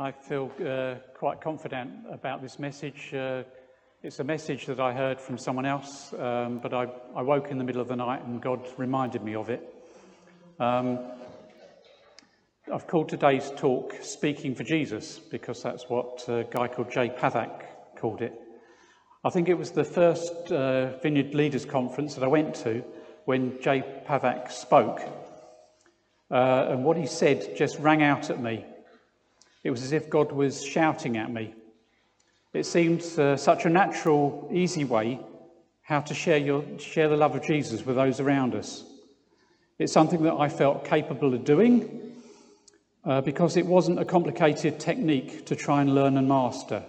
I 0.00 0.12
feel 0.12 0.50
uh, 0.66 0.94
quite 1.12 1.42
confident 1.42 1.90
about 2.10 2.40
this 2.40 2.58
message. 2.58 3.12
Uh, 3.12 3.42
it's 4.02 4.18
a 4.18 4.24
message 4.24 4.64
that 4.64 4.80
I 4.80 4.94
heard 4.94 5.20
from 5.20 5.36
someone 5.36 5.66
else, 5.66 6.14
um, 6.14 6.58
but 6.58 6.72
I, 6.72 6.86
I, 7.14 7.20
woke 7.20 7.50
in 7.50 7.58
the 7.58 7.64
middle 7.64 7.82
of 7.82 7.88
the 7.88 7.96
night 7.96 8.24
and 8.24 8.40
God 8.40 8.66
reminded 8.78 9.22
me 9.22 9.34
of 9.34 9.50
it. 9.50 9.62
Um, 10.58 11.00
I've 12.72 12.86
called 12.86 13.10
today's 13.10 13.52
talk 13.58 13.94
Speaking 14.00 14.54
for 14.54 14.64
Jesus 14.64 15.18
because 15.18 15.62
that's 15.62 15.84
what 15.90 16.26
a 16.28 16.46
guy 16.50 16.68
called 16.68 16.90
Jay 16.90 17.10
Pathak 17.10 17.64
called 17.98 18.22
it. 18.22 18.32
I 19.22 19.28
think 19.28 19.50
it 19.50 19.58
was 19.58 19.72
the 19.72 19.84
first 19.84 20.32
uh, 20.50 20.96
Vineyard 21.00 21.34
Leaders 21.34 21.66
Conference 21.66 22.14
that 22.14 22.24
I 22.24 22.28
went 22.28 22.54
to 22.64 22.82
when 23.26 23.60
Jay 23.60 23.84
Pathak 24.08 24.50
spoke. 24.50 25.02
Uh, 26.30 26.68
and 26.70 26.86
what 26.86 26.96
he 26.96 27.04
said 27.04 27.54
just 27.54 27.78
rang 27.80 28.02
out 28.02 28.30
at 28.30 28.40
me. 28.40 28.64
It 29.62 29.70
was 29.70 29.82
as 29.82 29.92
if 29.92 30.08
God 30.08 30.32
was 30.32 30.64
shouting 30.64 31.16
at 31.16 31.30
me. 31.30 31.54
It 32.52 32.66
seemed 32.66 33.02
uh, 33.18 33.36
such 33.36 33.64
a 33.64 33.68
natural, 33.68 34.48
easy 34.52 34.84
way 34.84 35.20
how 35.82 36.00
to 36.00 36.14
share, 36.14 36.38
your, 36.38 36.64
share 36.78 37.08
the 37.08 37.16
love 37.16 37.34
of 37.34 37.42
Jesus 37.42 37.84
with 37.84 37.96
those 37.96 38.20
around 38.20 38.54
us. 38.54 38.84
It's 39.78 39.92
something 39.92 40.22
that 40.22 40.34
I 40.34 40.48
felt 40.48 40.84
capable 40.84 41.34
of 41.34 41.44
doing 41.44 42.12
uh, 43.04 43.20
because 43.22 43.56
it 43.56 43.66
wasn't 43.66 43.98
a 43.98 44.04
complicated 44.04 44.78
technique 44.78 45.46
to 45.46 45.56
try 45.56 45.80
and 45.80 45.94
learn 45.94 46.16
and 46.16 46.28
master. 46.28 46.84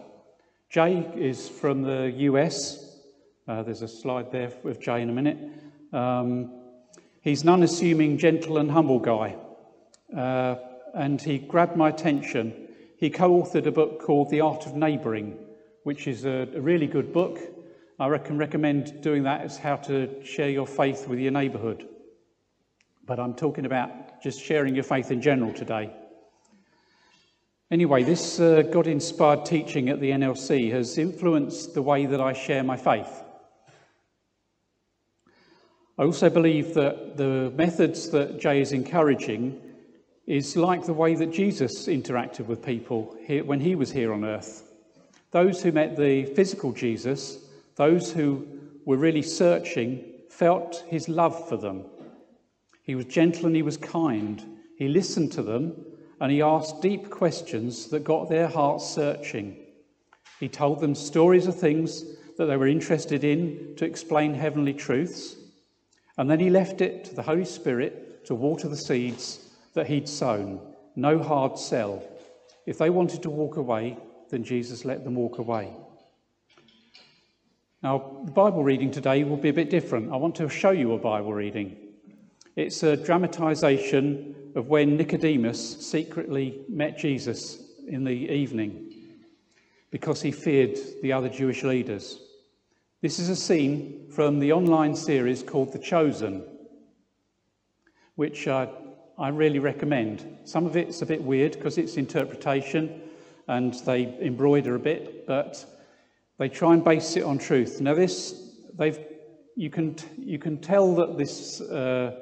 Jay 0.70 1.10
is 1.16 1.50
from 1.50 1.82
the 1.82 2.12
US. 2.18 2.96
Uh, 3.48 3.64
there's 3.64 3.82
a 3.82 3.88
slide 3.88 4.32
there 4.32 4.52
with 4.62 4.80
Jay 4.80 5.02
in 5.02 5.10
a 5.10 5.14
minute. 5.14 5.38
Um, 5.92 6.52
he's 7.22 7.44
an 7.44 7.50
unassuming, 7.50 8.18
gentle, 8.18 8.58
and 8.58 8.70
humble 8.70 9.00
guy. 9.00 9.36
Uh, 10.16 10.56
and 10.94 11.22
he 11.22 11.40
grabbed 11.40 11.76
my 11.76 11.90
attention. 11.90 12.61
He 13.02 13.10
co 13.10 13.42
authored 13.42 13.66
a 13.66 13.72
book 13.72 14.00
called 14.00 14.30
The 14.30 14.42
Art 14.42 14.68
of 14.68 14.76
Neighbouring, 14.76 15.36
which 15.82 16.06
is 16.08 16.24
a, 16.24 16.48
a 16.54 16.62
really 16.62 16.86
good 16.86 17.12
book. 17.12 17.40
I 18.00 18.08
reckon, 18.08 18.38
recommend 18.38 19.02
doing 19.02 19.24
that 19.24 19.42
as 19.42 19.58
how 19.58 19.78
to 19.78 20.24
share 20.24 20.52
your 20.52 20.68
faith 20.68 21.08
with 21.08 21.18
your 21.18 21.32
neighbourhood. 21.32 21.90
But 23.04 23.20
I'm 23.20 23.34
talking 23.34 23.66
about 23.66 24.22
just 24.22 24.40
sharing 24.40 24.76
your 24.76 24.84
faith 24.84 25.10
in 25.10 25.20
general 25.20 25.52
today. 25.52 25.92
Anyway, 27.72 28.04
this 28.04 28.40
uh, 28.40 28.62
God 28.72 28.86
inspired 28.86 29.46
teaching 29.46 29.90
at 29.90 30.00
the 30.00 30.12
NLC 30.12 30.72
has 30.72 31.00
influenced 31.00 31.74
the 31.74 31.82
way 31.82 32.06
that 32.06 32.22
I 32.22 32.34
share 32.34 32.64
my 32.64 32.78
faith. 32.78 33.24
I 35.98 36.04
also 36.04 36.30
believe 36.30 36.76
that 36.76 37.18
the 37.18 37.52
methods 37.56 38.12
that 38.12 38.40
Jay 38.40 38.62
is 38.62 38.74
encouraging 38.74 39.71
is 40.28 40.56
like 40.56 40.86
the 40.86 40.94
way 40.94 41.16
that 41.16 41.32
Jesus 41.32 41.88
interacted 41.88 42.46
with 42.46 42.64
people 42.64 43.16
here, 43.26 43.44
when 43.44 43.60
he 43.60 43.76
was 43.76 43.92
here 43.92 44.14
on 44.14 44.24
earth. 44.24 44.72
Those 45.32 45.64
who 45.64 45.72
met 45.72 45.96
the 45.96 46.26
physical 46.26 46.72
Jesus, 46.72 47.40
those 47.76 48.12
who 48.12 48.46
were 48.86 48.98
really 48.98 49.22
searching, 49.22 50.04
felt 50.30 50.84
his 50.88 51.10
love 51.10 51.48
for 51.48 51.58
them. 51.58 51.86
He 52.84 52.96
was 52.96 53.06
gentle 53.06 53.46
and 53.46 53.56
he 53.56 53.62
was 53.62 53.78
kind. 53.78 54.44
He 54.78 54.88
listened 54.88 55.32
to 55.34 55.44
them 55.44 55.74
and 56.20 56.32
he 56.32 56.42
asked 56.42 56.82
deep 56.82 57.10
questions 57.10 57.88
that 57.88 58.04
got 58.04 58.30
their 58.30 58.48
hearts 58.48 58.88
searching. 58.88 59.58
He 60.40 60.50
told 60.50 60.80
them 60.80 60.96
stories 60.96 61.48
of 61.48 61.60
things 61.60 62.04
that 62.38 62.46
they 62.46 62.58
were 62.58 62.68
interested 62.68 63.24
in 63.24 63.76
to 63.78 63.86
explain 63.86 64.34
heavenly 64.34 64.74
truths. 64.74 65.36
And 66.18 66.30
then 66.30 66.40
he 66.40 66.50
left 66.50 66.82
it 66.82 67.06
to 67.06 67.16
the 67.16 67.24
Holy 67.24 67.46
Spirit 67.46 68.26
to 68.26 68.36
water 68.36 68.68
the 68.68 68.78
seeds 68.78 69.51
that 69.74 69.88
he'd 69.88 70.08
sown. 70.08 70.60
No 70.96 71.22
hard 71.22 71.58
sell. 71.58 72.04
If 72.66 72.78
they 72.78 72.90
wanted 72.90 73.24
to 73.24 73.30
walk 73.30 73.58
away, 73.58 73.98
then 74.30 74.44
Jesus 74.44 74.86
let 74.86 75.04
them 75.04 75.16
walk 75.16 75.38
away. 75.38 75.74
Now, 77.84 78.22
the 78.26 78.32
Bible 78.32 78.64
reading 78.64 78.92
today 78.92 79.24
will 79.24 79.38
be 79.38 79.50
a 79.50 79.54
bit 79.54 79.70
different. 79.70 80.12
I 80.12 80.18
want 80.18 80.36
to 80.36 80.48
show 80.50 80.72
you 80.72 80.94
a 80.94 81.00
Bible 81.00 81.34
reading. 81.34 81.76
It's 82.56 82.84
a 82.84 82.96
dramatization 82.96 84.36
of 84.56 84.68
when 84.68 84.98
Nicodemus 84.98 85.80
secretly 85.80 86.62
met 86.70 86.98
Jesus 86.98 87.64
in 87.88 88.04
the 88.04 88.12
evening 88.12 88.92
because 89.90 90.22
he 90.22 90.32
feared 90.32 90.78
the 91.02 91.14
other 91.14 91.30
Jewish 91.30 91.64
leaders. 91.64 92.20
This 93.02 93.20
is 93.20 93.30
a 93.30 93.36
scene 93.36 94.10
from 94.12 94.40
the 94.40 94.52
online 94.52 94.96
series 94.96 95.42
called 95.42 95.74
The 95.74 95.80
Chosen, 95.80 96.44
which 98.16 98.48
uh, 98.48 98.68
I 99.18 99.30
really 99.30 99.60
recommend. 99.60 100.38
Some 100.46 100.66
of 100.66 100.76
it's 100.76 101.02
a 101.02 101.06
bit 101.06 101.22
weird 101.22 101.54
because 101.54 101.78
it's 101.78 101.98
interpretation 101.98 103.02
and 103.48 103.74
they 103.86 104.18
embroider 104.22 104.76
a 104.76 104.80
bit, 104.80 105.28
but 105.28 105.66
they 106.38 106.50
try 106.50 106.74
and 106.74 106.84
base 106.84 107.18
it 107.18 107.24
on 107.24 107.38
truth. 107.38 107.82
Now, 107.82 107.94
this, 107.94 108.56
they've, 108.78 109.00
you, 109.56 109.70
can, 109.70 109.96
you 110.18 110.40
can 110.40 110.58
tell 110.58 110.96
that 110.96 111.18
this 111.18 111.62
uh, 111.62 112.20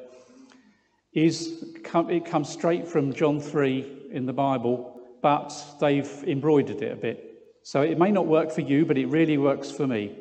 is, 1.13 1.63
it 1.83 2.25
comes 2.25 2.49
straight 2.49 2.87
from 2.87 3.13
John 3.13 3.39
3 3.39 4.09
in 4.11 4.25
the 4.25 4.33
Bible, 4.33 4.99
but 5.21 5.53
they've 5.79 6.11
embroidered 6.25 6.81
it 6.81 6.91
a 6.91 6.95
bit. 6.95 7.25
So 7.63 7.81
it 7.81 7.99
may 7.99 8.11
not 8.11 8.25
work 8.25 8.51
for 8.51 8.61
you, 8.61 8.85
but 8.85 8.97
it 8.97 9.05
really 9.07 9.37
works 9.37 9.69
for 9.69 9.85
me. 9.85 10.17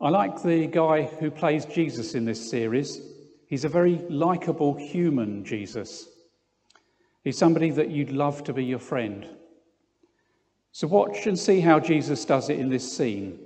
I 0.00 0.08
like 0.08 0.42
the 0.42 0.66
guy 0.66 1.02
who 1.02 1.30
plays 1.30 1.66
Jesus 1.66 2.14
in 2.14 2.24
this 2.24 2.50
series. 2.50 3.09
He's 3.50 3.64
a 3.64 3.68
very 3.68 3.96
likable 4.08 4.76
human 4.76 5.44
Jesus. 5.44 6.08
He's 7.24 7.36
somebody 7.36 7.70
that 7.70 7.90
you'd 7.90 8.12
love 8.12 8.44
to 8.44 8.52
be 8.52 8.64
your 8.64 8.78
friend. 8.78 9.26
So 10.70 10.86
watch 10.86 11.26
and 11.26 11.36
see 11.36 11.58
how 11.58 11.80
Jesus 11.80 12.24
does 12.24 12.48
it 12.48 12.60
in 12.60 12.70
this 12.70 12.96
scene, 12.96 13.40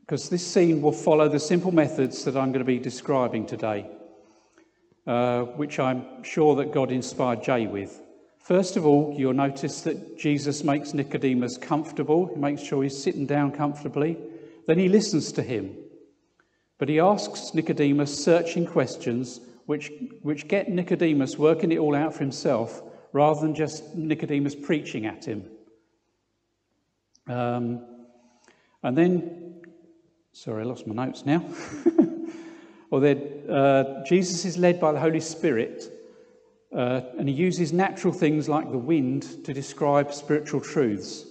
because 0.00 0.28
this 0.28 0.44
scene 0.44 0.82
will 0.82 0.90
follow 0.90 1.28
the 1.28 1.38
simple 1.38 1.70
methods 1.70 2.24
that 2.24 2.36
I'm 2.36 2.50
going 2.50 2.64
to 2.64 2.64
be 2.64 2.80
describing 2.80 3.46
today, 3.46 3.86
uh, 5.06 5.42
which 5.42 5.78
I'm 5.78 6.24
sure 6.24 6.56
that 6.56 6.72
God 6.72 6.90
inspired 6.90 7.44
Jay 7.44 7.68
with. 7.68 8.02
First 8.40 8.76
of 8.76 8.84
all, 8.84 9.14
you'll 9.16 9.34
notice 9.34 9.82
that 9.82 10.18
Jesus 10.18 10.64
makes 10.64 10.94
Nicodemus 10.94 11.56
comfortable. 11.58 12.26
He 12.26 12.40
makes 12.40 12.62
sure 12.62 12.82
he's 12.82 13.00
sitting 13.00 13.24
down 13.24 13.52
comfortably. 13.52 14.18
Then 14.66 14.80
he 14.80 14.88
listens 14.88 15.30
to 15.32 15.42
him. 15.42 15.76
But 16.78 16.88
he 16.88 17.00
asks 17.00 17.54
Nicodemus 17.54 18.24
searching 18.24 18.64
questions 18.64 19.40
which, 19.66 19.92
which 20.22 20.48
get 20.48 20.70
Nicodemus 20.70 21.36
working 21.36 21.72
it 21.72 21.78
all 21.78 21.94
out 21.94 22.14
for 22.14 22.20
himself 22.20 22.82
rather 23.12 23.40
than 23.40 23.54
just 23.54 23.94
Nicodemus 23.94 24.54
preaching 24.54 25.04
at 25.04 25.24
him. 25.24 25.44
Um, 27.26 27.84
and 28.82 28.96
then, 28.96 29.60
sorry, 30.32 30.62
I 30.62 30.66
lost 30.66 30.86
my 30.86 30.94
notes 31.04 31.26
now. 31.26 31.44
or 32.90 33.00
then, 33.00 33.50
uh, 33.50 34.04
Jesus 34.04 34.44
is 34.44 34.56
led 34.56 34.80
by 34.80 34.92
the 34.92 35.00
Holy 35.00 35.20
Spirit, 35.20 35.92
uh, 36.74 37.02
and 37.18 37.28
he 37.28 37.34
uses 37.34 37.72
natural 37.72 38.12
things 38.12 38.48
like 38.48 38.70
the 38.70 38.78
wind 38.78 39.44
to 39.44 39.52
describe 39.52 40.14
spiritual 40.14 40.60
truths. 40.60 41.26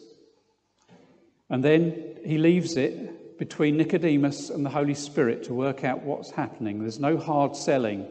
And 1.49 1.63
then 1.63 2.19
he 2.23 2.37
leaves 2.37 2.75
it 2.75 3.16
between 3.37 3.77
Nicodemus 3.77 4.49
and 4.49 4.65
the 4.65 4.69
Holy 4.69 4.93
Spirit 4.93 5.43
to 5.43 5.53
work 5.53 5.83
out 5.83 6.03
what's 6.03 6.31
happening. 6.31 6.79
There's 6.79 6.99
no 6.99 7.17
hard 7.17 7.55
selling. 7.55 8.07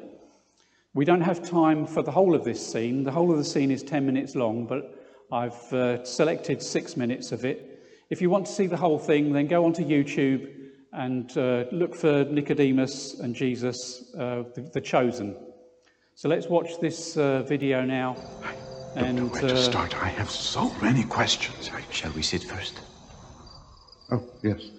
We 0.95 1.05
don't 1.05 1.21
have 1.21 1.47
time 1.47 1.87
for 1.87 2.03
the 2.03 2.11
whole 2.11 2.35
of 2.35 2.45
this 2.45 2.65
scene. 2.65 3.05
The 3.05 3.13
whole 3.13 3.31
of 3.31 3.39
the 3.39 3.45
scene 3.45 3.71
is 3.71 3.83
10 3.83 4.07
minutes 4.07 4.35
long, 4.35 4.67
but 4.67 4.99
I've 5.31 5.73
uh, 5.73 6.05
selected 6.05 6.63
six 6.63 6.97
minutes 6.97 7.33
of 7.33 7.45
it. 7.45 7.83
If 8.09 8.23
you 8.23 8.31
want 8.31 8.47
to 8.47 8.53
see 8.53 8.67
the 8.67 8.77
whole 8.77 8.99
thing, 8.99 9.33
then 9.33 9.47
go 9.47 9.65
onto 9.65 9.85
YouTube 9.85 10.49
and 10.93 11.37
uh, 11.37 11.65
look 11.73 11.95
for 11.95 12.25
Nicodemus 12.25 13.21
and 13.21 13.35
Jesus, 13.35 14.15
uh, 14.15 14.45
the, 14.55 14.71
the, 14.73 14.81
Chosen. 14.81 15.37
So 16.15 16.29
let's 16.29 16.47
watch 16.47 16.81
this 16.81 17.17
uh, 17.17 17.43
video 17.43 17.83
now. 17.85 18.17
I 18.95 19.03
don't 19.03 19.17
know 19.17 19.27
where 19.27 19.43
to 19.43 19.55
uh, 19.55 19.57
start. 19.57 20.03
I 20.03 20.09
have 20.09 20.31
so 20.31 20.73
many 20.81 21.03
questions. 21.05 21.71
Shall 21.91 22.13
we 22.13 22.23
sit 22.23 22.45
first? 22.45 22.81
Oh, 24.11 24.23
yes. 24.43 24.71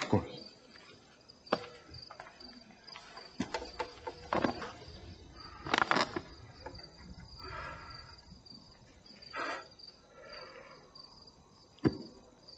Of 0.00 0.08
course. 0.08 0.40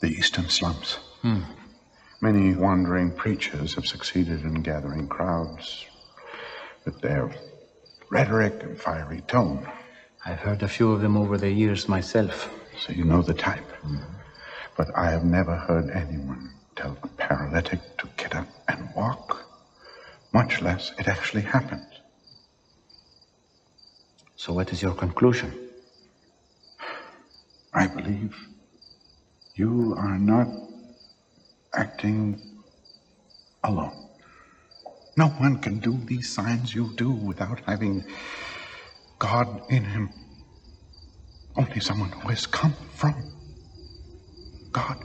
The 0.00 0.08
eastern 0.08 0.48
slums. 0.48 0.98
Hmm. 1.22 1.40
Many 2.20 2.54
wandering 2.54 3.10
preachers 3.10 3.74
have 3.74 3.86
succeeded 3.86 4.42
in 4.42 4.62
gathering 4.62 5.08
crowds 5.08 5.84
with 6.84 7.00
their 7.00 7.30
rhetoric 8.10 8.62
and 8.62 8.80
fiery 8.80 9.20
tone. 9.22 9.68
I've 10.24 10.40
heard 10.40 10.62
a 10.62 10.68
few 10.68 10.92
of 10.92 11.00
them 11.02 11.16
over 11.16 11.36
the 11.36 11.50
years 11.50 11.88
myself. 11.88 12.50
So 12.78 12.92
you 12.92 13.04
know 13.04 13.22
the 13.22 13.34
type. 13.34 13.64
Mm. 13.84 14.02
But 14.76 14.96
I 14.96 15.10
have 15.10 15.24
never 15.24 15.56
heard 15.56 15.90
anyone 15.90 16.55
tell 16.76 16.96
a 17.02 17.08
paralytic 17.08 17.80
to 17.98 18.08
get 18.16 18.34
up 18.34 18.46
and 18.68 18.94
walk, 18.94 19.46
much 20.32 20.60
less 20.60 20.92
it 20.98 21.08
actually 21.08 21.42
happened. 21.42 21.86
So, 24.36 24.52
what 24.52 24.72
is 24.72 24.82
your 24.82 24.94
conclusion? 24.94 25.52
I 27.72 27.86
believe 27.86 28.36
you 29.54 29.94
are 29.96 30.18
not 30.18 30.48
acting 31.74 32.38
alone. 33.64 33.92
No 35.16 35.28
one 35.28 35.56
can 35.62 35.78
do 35.80 35.98
these 36.04 36.28
signs 36.28 36.74
you 36.74 36.92
do 36.96 37.10
without 37.10 37.60
having 37.66 38.04
God 39.18 39.48
in 39.70 39.84
him. 39.84 40.10
Only 41.56 41.80
someone 41.80 42.12
who 42.12 42.28
has 42.28 42.46
come 42.46 42.74
from 42.94 43.14
God. 44.72 45.02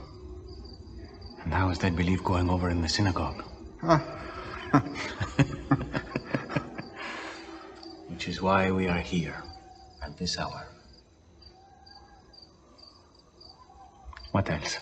And 1.44 1.52
how 1.52 1.70
is 1.70 1.78
that 1.78 1.96
belief 1.96 2.22
going 2.22 2.48
over 2.48 2.70
in 2.70 2.82
the 2.82 2.88
synagogue? 2.88 3.42
Which 8.08 8.28
is 8.28 8.40
why 8.40 8.70
we 8.70 8.88
are 8.88 9.00
here 9.00 9.42
at 10.02 10.16
this 10.16 10.38
hour. 10.38 10.68
What 14.30 14.48
else? 14.48 14.78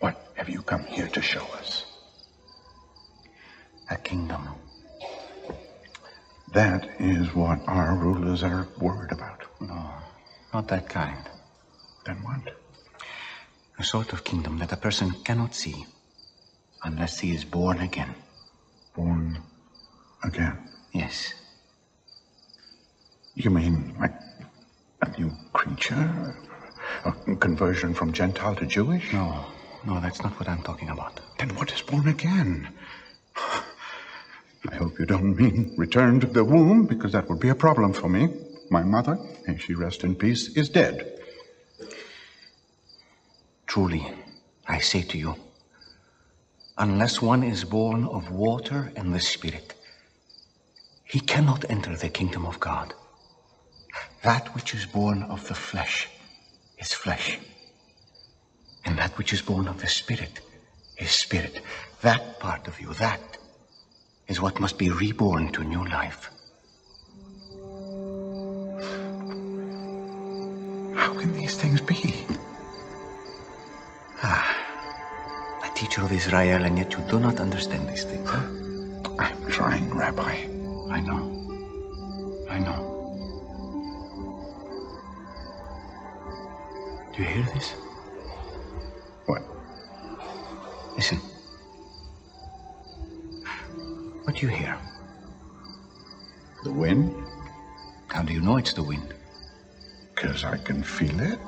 What 0.00 0.16
have 0.34 0.48
you 0.48 0.62
come 0.62 0.84
here 0.84 1.08
to 1.08 1.20
show 1.20 1.44
us? 1.58 1.84
A 3.90 3.96
kingdom. 3.96 4.48
That 6.52 6.88
is 6.98 7.34
what 7.34 7.60
our 7.66 7.94
rulers 7.94 8.42
are 8.42 8.68
worried 8.78 9.12
about. 9.12 9.42
No, 9.60 9.92
not 10.54 10.68
that 10.68 10.88
kind. 10.88 11.28
Then 12.06 12.16
what? 12.22 12.57
A 13.78 13.84
sort 13.84 14.12
of 14.12 14.24
kingdom 14.24 14.58
that 14.58 14.72
a 14.72 14.76
person 14.76 15.12
cannot 15.24 15.54
see 15.54 15.86
unless 16.82 17.20
he 17.20 17.32
is 17.32 17.44
born 17.44 17.78
again. 17.78 18.14
Born 18.96 19.38
again. 20.24 20.58
Yes. 20.92 21.34
You 23.34 23.50
mean 23.50 23.94
like 24.00 24.14
a 25.02 25.10
new 25.18 25.30
creature? 25.52 26.34
A 27.04 27.12
conversion 27.36 27.94
from 27.94 28.12
Gentile 28.12 28.56
to 28.56 28.66
Jewish? 28.66 29.12
No, 29.12 29.44
no, 29.84 30.00
that's 30.00 30.22
not 30.24 30.32
what 30.40 30.48
I'm 30.48 30.62
talking 30.62 30.88
about. 30.88 31.20
Then 31.38 31.50
what 31.50 31.72
is 31.72 31.82
born 31.82 32.08
again? 32.08 32.68
I 33.36 34.74
hope 34.74 34.98
you 34.98 35.06
don't 35.06 35.36
mean 35.36 35.74
return 35.76 36.18
to 36.20 36.26
the 36.26 36.44
womb, 36.44 36.86
because 36.86 37.12
that 37.12 37.28
would 37.28 37.38
be 37.38 37.50
a 37.50 37.54
problem 37.54 37.92
for 37.92 38.08
me. 38.08 38.28
My 38.70 38.82
mother, 38.82 39.18
may 39.46 39.56
she 39.56 39.74
rest 39.74 40.02
in 40.02 40.16
peace, 40.16 40.48
is 40.56 40.68
dead. 40.68 41.17
Truly, 43.68 44.10
I 44.66 44.78
say 44.78 45.02
to 45.02 45.18
you, 45.18 45.36
unless 46.78 47.20
one 47.20 47.42
is 47.42 47.64
born 47.64 48.06
of 48.06 48.30
water 48.30 48.90
and 48.96 49.14
the 49.14 49.20
Spirit, 49.20 49.74
he 51.04 51.20
cannot 51.20 51.70
enter 51.70 51.94
the 51.94 52.08
kingdom 52.08 52.46
of 52.46 52.58
God. 52.60 52.94
That 54.22 54.54
which 54.54 54.74
is 54.74 54.86
born 54.86 55.22
of 55.24 55.46
the 55.48 55.54
flesh 55.54 56.08
is 56.78 56.94
flesh, 56.94 57.38
and 58.86 58.96
that 58.96 59.18
which 59.18 59.34
is 59.34 59.42
born 59.42 59.68
of 59.68 59.82
the 59.82 59.86
Spirit 59.86 60.40
is 60.96 61.10
spirit. 61.10 61.60
That 62.00 62.40
part 62.40 62.68
of 62.68 62.80
you, 62.80 62.94
that 62.94 63.36
is 64.28 64.40
what 64.40 64.60
must 64.60 64.78
be 64.78 64.90
reborn 64.90 65.52
to 65.52 65.62
new 65.62 65.84
life. 65.84 66.30
How 70.96 71.12
can 71.20 71.34
these 71.34 71.54
things 71.54 71.82
be? 71.82 72.26
Ah. 74.22 74.56
A 75.64 75.68
teacher 75.74 76.02
of 76.02 76.12
Israel, 76.12 76.64
and 76.64 76.78
yet 76.78 76.92
you 76.92 77.00
do 77.10 77.20
not 77.20 77.40
understand 77.40 77.88
these 77.88 78.04
things, 78.04 78.28
huh? 78.28 78.42
I'm 79.18 79.50
trying, 79.50 79.90
Rabbi. 79.94 80.46
I 80.90 81.00
know. 81.00 81.50
I 82.50 82.58
know. 82.58 83.10
Do 87.14 87.22
you 87.22 87.28
hear 87.28 87.44
this? 87.54 87.74
What? 89.26 89.42
Listen. 90.96 91.18
What 94.24 94.36
do 94.36 94.46
you 94.46 94.48
hear? 94.48 94.78
The 96.64 96.72
wind? 96.72 97.14
How 98.08 98.22
do 98.22 98.32
you 98.32 98.40
know 98.40 98.56
it's 98.56 98.72
the 98.72 98.82
wind? 98.82 99.14
Because 100.14 100.44
I 100.44 100.56
can 100.58 100.82
feel 100.82 101.20
it. 101.20 101.38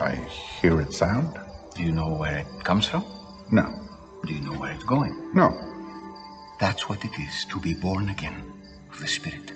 I 0.00 0.14
hear 0.60 0.80
it 0.80 0.92
sound. 0.92 1.38
Do 1.78 1.84
you 1.84 1.92
know 1.92 2.08
where 2.08 2.38
it 2.38 2.64
comes 2.64 2.88
from? 2.88 3.04
No. 3.52 3.72
Do 4.26 4.34
you 4.34 4.40
know 4.40 4.58
where 4.58 4.72
it's 4.72 4.82
going? 4.82 5.14
No. 5.32 5.48
That's 6.58 6.88
what 6.88 7.04
it 7.04 7.12
is 7.20 7.44
to 7.50 7.60
be 7.60 7.72
born 7.72 8.08
again 8.08 8.42
of 8.90 8.98
the 8.98 9.06
Spirit. 9.06 9.52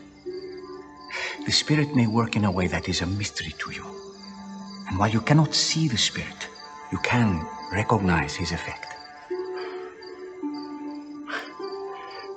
The 1.44 1.50
Spirit 1.50 1.96
may 1.96 2.06
work 2.06 2.36
in 2.36 2.44
a 2.44 2.50
way 2.52 2.68
that 2.68 2.88
is 2.88 3.00
a 3.00 3.06
mystery 3.06 3.52
to 3.58 3.72
you. 3.72 3.84
And 4.88 5.00
while 5.00 5.10
you 5.10 5.20
cannot 5.20 5.52
see 5.52 5.88
the 5.88 5.98
Spirit, 5.98 6.46
you 6.92 6.98
can 6.98 7.44
recognize 7.72 8.36
his 8.36 8.52
effect. 8.52 8.86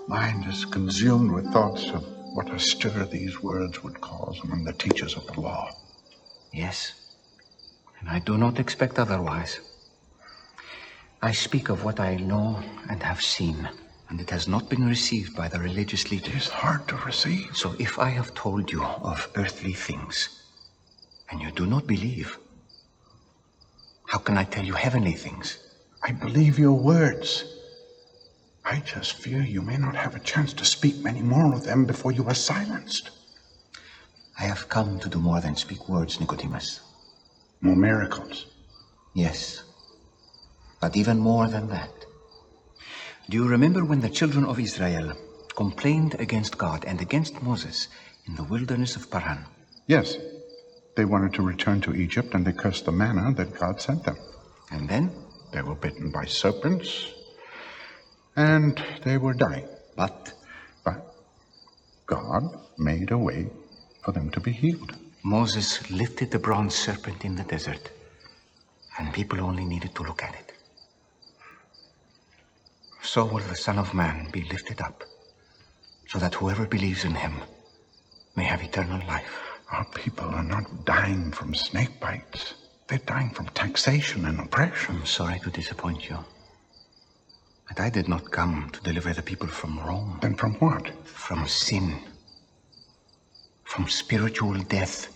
Mind 0.08 0.48
is 0.48 0.66
consumed 0.66 1.32
with 1.32 1.54
thoughts 1.54 1.92
of 1.92 2.04
what 2.34 2.52
a 2.52 2.58
stir 2.58 3.06
these 3.06 3.44
words 3.44 3.84
would 3.84 4.02
cause 4.02 4.40
among 4.46 4.64
the 4.64 4.74
teachers 4.74 5.16
of 5.16 5.28
the 5.28 5.42
law. 5.42 5.70
Yes. 6.52 6.94
And 8.00 8.10
I 8.10 8.18
do 8.18 8.36
not 8.36 8.60
expect 8.60 8.98
otherwise. 8.98 9.60
I 11.26 11.32
speak 11.32 11.70
of 11.70 11.84
what 11.84 12.00
I 12.00 12.18
know 12.18 12.62
and 12.88 13.02
have 13.02 13.20
seen, 13.20 13.68
and 14.10 14.22
it 14.22 14.30
has 14.30 14.48
not 14.48 14.70
been 14.70 14.88
received 14.88 15.36
by 15.36 15.48
the 15.48 15.58
religious 15.58 16.12
leaders. 16.12 16.44
is 16.44 16.50
hard 16.50 16.88
to 16.88 16.98
receive. 16.98 17.58
So 17.58 17.76
if 17.80 17.98
I 17.98 18.10
have 18.10 18.36
told 18.36 18.72
you 18.72 18.84
of 18.84 19.28
earthly 19.34 19.74
things, 19.74 20.30
and 21.32 21.42
you 21.42 21.50
do 21.50 21.66
not 21.66 21.88
believe, 21.88 22.38
how 24.06 24.20
can 24.20 24.38
I 24.38 24.44
tell 24.44 24.64
you 24.64 24.76
heavenly 24.76 25.14
things? 25.14 25.58
I 26.04 26.12
believe 26.12 26.60
your 26.60 26.78
words. 26.78 27.44
I 28.64 28.78
just 28.82 29.14
fear 29.14 29.42
you 29.42 29.64
may 29.64 29.78
not 29.78 29.96
have 29.96 30.16
a 30.16 30.20
chance 30.20 30.54
to 30.54 30.64
speak 30.64 31.04
many 31.04 31.24
more 31.24 31.56
of 31.56 31.64
them 31.64 31.86
before 31.86 32.12
you 32.12 32.28
are 32.28 32.36
silenced. 32.36 33.10
I 34.40 34.44
have 34.44 34.70
come 34.70 35.00
to 35.00 35.10
do 35.10 35.18
more 35.18 35.42
than 35.42 35.56
speak 35.56 35.90
words, 35.90 36.20
Nicodemus. 36.20 36.82
More 37.62 37.76
miracles. 37.76 38.46
Yes. 39.16 39.65
But 40.86 40.96
even 40.96 41.18
more 41.18 41.48
than 41.48 41.68
that. 41.70 41.90
Do 43.28 43.38
you 43.38 43.48
remember 43.48 43.84
when 43.84 44.02
the 44.02 44.18
children 44.20 44.46
of 44.46 44.60
Israel 44.60 45.14
complained 45.56 46.14
against 46.20 46.60
God 46.60 46.86
and 46.86 47.02
against 47.02 47.42
Moses 47.42 47.88
in 48.28 48.36
the 48.36 48.44
wilderness 48.44 48.96
of 48.96 49.10
Paran? 49.10 49.48
Yes. 49.88 50.16
They 50.96 51.06
wanted 51.06 51.34
to 51.34 51.42
return 51.42 51.82
to 51.82 51.96
Egypt 51.96 52.36
and 52.36 52.46
they 52.46 52.52
cursed 52.52 52.86
the 52.86 52.92
manna 52.92 53.34
that 53.34 53.60
God 53.60 53.82
sent 53.82 54.04
them. 54.04 54.16
And 54.70 54.88
then? 54.88 55.10
They 55.52 55.64
were 55.64 55.74
bitten 55.74 56.12
by 56.12 56.26
serpents 56.26 57.08
and 58.36 58.80
they 59.04 59.18
were 59.18 59.34
dying. 59.34 59.68
But 59.96 60.34
But 60.84 61.02
God 62.06 62.44
made 62.78 63.10
a 63.10 63.18
way 63.18 63.50
for 64.04 64.12
them 64.12 64.30
to 64.30 64.40
be 64.40 64.52
healed. 64.52 64.96
Moses 65.24 65.90
lifted 65.90 66.30
the 66.30 66.38
bronze 66.38 66.76
serpent 66.76 67.26
in 67.26 67.34
the 67.34 67.44
desert, 67.44 67.90
and 69.00 69.12
people 69.12 69.42
only 69.42 69.66
needed 69.66 69.96
to 69.96 70.04
look 70.04 70.22
at 70.22 70.36
it. 70.36 70.55
So 73.06 73.24
will 73.24 73.44
the 73.44 73.56
Son 73.56 73.78
of 73.78 73.94
Man 73.94 74.30
be 74.32 74.42
lifted 74.44 74.82
up, 74.82 75.04
so 76.08 76.18
that 76.20 76.34
whoever 76.34 76.66
believes 76.66 77.06
in 77.06 77.14
him 77.14 77.36
may 78.36 78.44
have 78.44 78.64
eternal 78.64 79.00
life. 79.08 79.62
Our 79.72 79.86
people 79.86 80.26
are 80.26 80.44
not 80.44 80.86
dying 80.86 81.32
from 81.32 81.54
snake 81.54 82.00
bites. 82.00 82.56
They're 82.88 82.98
dying 83.06 83.30
from 83.30 83.48
taxation 83.50 84.26
and 84.26 84.40
oppression. 84.40 84.98
I'm 84.98 85.06
sorry 85.06 85.40
to 85.40 85.50
disappoint 85.52 86.10
you, 86.10 86.18
but 87.70 87.80
I 87.80 87.90
did 87.90 88.10
not 88.10 88.32
come 88.32 88.70
to 88.74 88.82
deliver 88.82 89.14
the 89.14 89.22
people 89.22 89.48
from 89.48 89.80
Rome, 89.80 90.18
Then 90.22 90.36
from 90.36 90.56
what? 90.56 90.92
from 91.06 91.48
sin, 91.48 92.00
from 93.64 93.88
spiritual 93.88 94.58
death. 94.64 95.08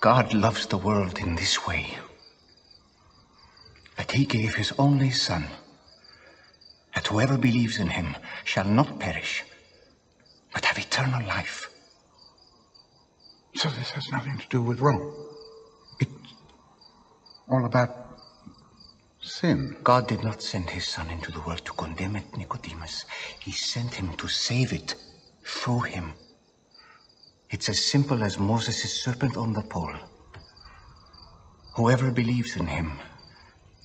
God 0.00 0.32
loves 0.32 0.66
the 0.66 0.78
world 0.78 1.18
in 1.18 1.34
this 1.34 1.66
way 1.66 1.98
that 3.98 4.12
he 4.12 4.24
gave 4.24 4.54
his 4.54 4.72
only 4.78 5.10
Son, 5.10 5.44
that 6.94 7.08
whoever 7.08 7.36
believes 7.36 7.78
in 7.78 7.88
him 7.88 8.16
shall 8.44 8.64
not 8.64 8.98
perish, 9.00 9.44
but 10.54 10.64
have 10.64 10.78
eternal 10.78 11.26
life. 11.26 11.68
So 13.56 13.68
this 13.70 13.90
has 13.90 14.10
nothing 14.12 14.38
to 14.38 14.46
do 14.48 14.62
with 14.62 14.80
Rome. 14.80 15.04
It's 16.00 16.32
all 17.48 17.64
about 17.64 17.90
sin. 19.20 19.76
God 19.82 20.06
did 20.06 20.22
not 20.22 20.42
send 20.42 20.70
his 20.70 20.86
Son 20.86 21.10
into 21.10 21.32
the 21.32 21.40
world 21.40 21.64
to 21.64 21.72
condemn 21.72 22.14
it, 22.14 22.36
Nicodemus. 22.36 23.04
He 23.40 23.50
sent 23.50 23.94
him 23.94 24.14
to 24.14 24.28
save 24.28 24.72
it 24.72 24.94
through 25.44 25.80
him. 25.80 26.12
It's 27.50 27.68
as 27.68 27.80
simple 27.80 28.22
as 28.22 28.38
Moses' 28.38 29.02
serpent 29.02 29.36
on 29.36 29.54
the 29.54 29.62
pole. 29.62 29.94
Whoever 31.74 32.12
believes 32.12 32.56
in 32.56 32.68
him 32.68 33.00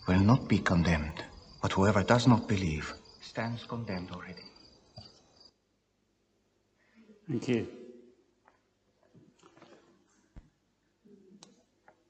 will 0.08 0.20
not 0.20 0.48
be 0.48 0.60
condemned, 0.60 1.24
but 1.62 1.74
whoever 1.74 2.04
does 2.04 2.28
not 2.28 2.48
believe 2.48 2.94
stands 3.22 3.64
condemned 3.66 4.12
already. 4.12 4.44
Thank 7.30 7.48
you. 7.48 7.68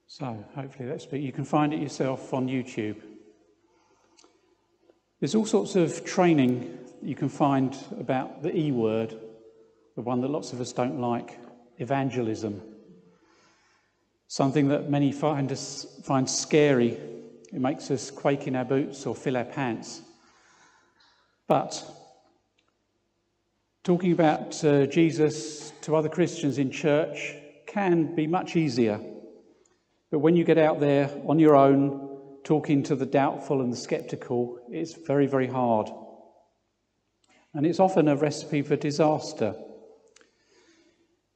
So, 0.06 0.44
hopefully, 0.54 0.88
that's 0.88 1.06
but 1.06 1.20
you 1.20 1.32
can 1.32 1.44
find 1.44 1.72
it 1.72 1.80
yourself 1.80 2.32
on 2.34 2.48
YouTube. 2.48 2.96
There's 5.20 5.34
all 5.34 5.46
sorts 5.46 5.74
of 5.76 6.04
training 6.04 6.78
you 7.02 7.14
can 7.14 7.28
find 7.28 7.76
about 7.98 8.42
the 8.42 8.56
E 8.56 8.70
word, 8.72 9.16
the 9.96 10.02
one 10.02 10.20
that 10.20 10.28
lots 10.28 10.52
of 10.52 10.60
us 10.60 10.72
don't 10.72 11.00
like, 11.00 11.38
evangelism. 11.78 12.60
Something 14.28 14.68
that 14.68 14.90
many 14.90 15.12
find, 15.12 15.56
find 16.04 16.28
scary 16.28 16.98
it 17.54 17.60
makes 17.60 17.90
us 17.90 18.10
quake 18.10 18.46
in 18.46 18.56
our 18.56 18.64
boots 18.64 19.06
or 19.06 19.14
fill 19.14 19.36
our 19.36 19.44
pants. 19.44 20.02
But 21.46 21.82
talking 23.84 24.12
about 24.12 24.62
uh, 24.64 24.86
Jesus 24.86 25.72
to 25.82 25.94
other 25.94 26.08
Christians 26.08 26.58
in 26.58 26.70
church 26.70 27.34
can 27.66 28.14
be 28.14 28.26
much 28.26 28.56
easier 28.56 29.00
but 30.14 30.20
when 30.20 30.36
you 30.36 30.44
get 30.44 30.58
out 30.58 30.78
there 30.78 31.10
on 31.26 31.40
your 31.40 31.56
own, 31.56 32.20
talking 32.44 32.84
to 32.84 32.94
the 32.94 33.04
doubtful 33.04 33.60
and 33.60 33.72
the 33.72 33.76
skeptical, 33.76 34.60
it's 34.70 34.94
very, 34.94 35.26
very 35.26 35.48
hard. 35.48 35.90
And 37.52 37.66
it's 37.66 37.80
often 37.80 38.06
a 38.06 38.14
recipe 38.14 38.62
for 38.62 38.76
disaster 38.76 39.56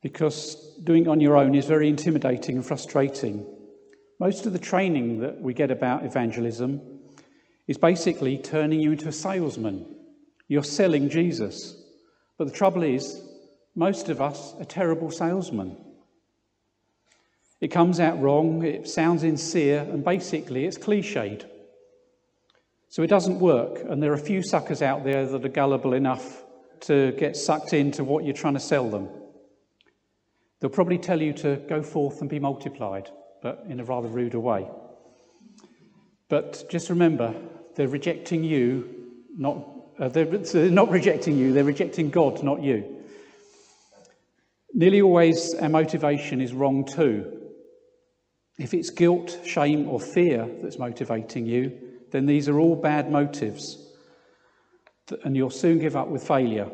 because 0.00 0.76
doing 0.84 1.06
it 1.06 1.08
on 1.08 1.18
your 1.18 1.36
own 1.36 1.56
is 1.56 1.66
very 1.66 1.88
intimidating 1.88 2.54
and 2.54 2.64
frustrating. 2.64 3.44
Most 4.18 4.46
of 4.46 4.52
the 4.52 4.58
training 4.58 5.20
that 5.20 5.40
we 5.40 5.54
get 5.54 5.70
about 5.70 6.04
evangelism 6.04 6.80
is 7.66 7.78
basically 7.78 8.38
turning 8.38 8.80
you 8.80 8.92
into 8.92 9.08
a 9.08 9.12
salesman. 9.12 9.86
You're 10.48 10.64
selling 10.64 11.08
Jesus. 11.08 11.76
But 12.36 12.46
the 12.46 12.52
trouble 12.52 12.82
is, 12.82 13.20
most 13.74 14.08
of 14.08 14.20
us 14.20 14.54
are 14.58 14.64
terrible 14.64 15.10
salesmen. 15.10 15.76
It 17.60 17.68
comes 17.68 18.00
out 18.00 18.20
wrong, 18.20 18.64
it 18.64 18.88
sounds 18.88 19.22
sincere, 19.22 19.80
and 19.80 20.04
basically 20.04 20.64
it's 20.64 20.78
cliched. 20.78 21.44
So 22.88 23.02
it 23.02 23.08
doesn't 23.08 23.38
work, 23.38 23.84
and 23.88 24.02
there 24.02 24.10
are 24.12 24.16
a 24.16 24.18
few 24.18 24.42
suckers 24.42 24.80
out 24.80 25.04
there 25.04 25.26
that 25.26 25.44
are 25.44 25.48
gullible 25.48 25.92
enough 25.92 26.44
to 26.80 27.12
get 27.12 27.36
sucked 27.36 27.72
into 27.72 28.04
what 28.04 28.24
you're 28.24 28.34
trying 28.34 28.54
to 28.54 28.60
sell 28.60 28.88
them. 28.88 29.08
They'll 30.60 30.70
probably 30.70 30.98
tell 30.98 31.20
you 31.20 31.32
to 31.34 31.56
go 31.68 31.82
forth 31.82 32.20
and 32.20 32.30
be 32.30 32.38
multiplied, 32.38 33.10
but 33.42 33.64
in 33.68 33.80
a 33.80 33.84
rather 33.84 34.08
ruder 34.08 34.40
way. 34.40 34.68
But 36.28 36.64
just 36.68 36.90
remember, 36.90 37.34
they're 37.74 37.88
rejecting 37.88 38.44
you, 38.44 39.06
not, 39.36 39.64
uh, 39.98 40.08
they're, 40.08 40.24
they're 40.24 40.70
not 40.70 40.90
rejecting 40.90 41.36
you, 41.36 41.52
they're 41.52 41.64
rejecting 41.64 42.10
God, 42.10 42.42
not 42.42 42.62
you. 42.62 42.96
Nearly 44.74 45.00
always 45.00 45.54
our 45.54 45.68
motivation 45.68 46.40
is 46.40 46.52
wrong 46.52 46.84
too. 46.84 47.34
If 48.58 48.74
it's 48.74 48.90
guilt, 48.90 49.38
shame, 49.44 49.88
or 49.88 50.00
fear 50.00 50.48
that's 50.62 50.78
motivating 50.78 51.46
you, 51.46 51.78
then 52.10 52.26
these 52.26 52.48
are 52.48 52.58
all 52.58 52.76
bad 52.76 53.10
motives, 53.10 53.78
and 55.24 55.36
you'll 55.36 55.50
soon 55.50 55.78
give 55.78 55.96
up 55.96 56.08
with 56.08 56.26
failure. 56.26 56.70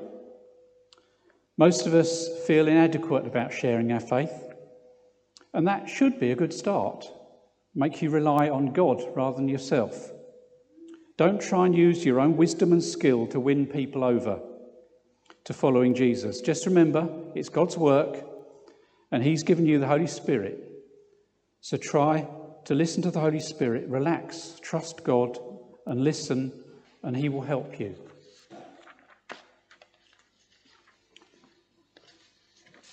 Most 1.56 1.86
of 1.86 1.94
us 1.94 2.28
feel 2.46 2.66
inadequate 2.66 3.26
about 3.26 3.52
sharing 3.52 3.92
our 3.92 4.00
faith, 4.00 4.43
and 5.54 5.66
that 5.66 5.88
should 5.88 6.20
be 6.20 6.30
a 6.30 6.36
good 6.36 6.52
start. 6.52 7.06
Make 7.74 8.02
you 8.02 8.10
rely 8.10 8.50
on 8.50 8.72
God 8.72 9.02
rather 9.16 9.36
than 9.36 9.48
yourself. 9.48 10.12
Don't 11.16 11.40
try 11.40 11.64
and 11.64 11.74
use 11.74 12.04
your 12.04 12.20
own 12.20 12.36
wisdom 12.36 12.72
and 12.72 12.82
skill 12.82 13.26
to 13.28 13.40
win 13.40 13.66
people 13.66 14.04
over 14.04 14.40
to 15.44 15.54
following 15.54 15.94
Jesus. 15.94 16.42
Just 16.42 16.66
remember, 16.66 17.08
it's 17.34 17.48
God's 17.48 17.78
work, 17.78 18.22
and 19.10 19.22
He's 19.22 19.42
given 19.42 19.64
you 19.64 19.78
the 19.78 19.86
Holy 19.86 20.06
Spirit 20.06 20.64
so 21.64 21.78
try 21.78 22.28
to 22.66 22.74
listen 22.74 23.02
to 23.04 23.10
the 23.10 23.20
Holy 23.20 23.40
Spirit, 23.40 23.88
relax, 23.88 24.60
trust 24.60 25.02
God, 25.02 25.38
and 25.86 26.04
listen, 26.04 26.52
and 27.02 27.16
He 27.16 27.30
will 27.30 27.40
help 27.40 27.80
you. 27.80 27.94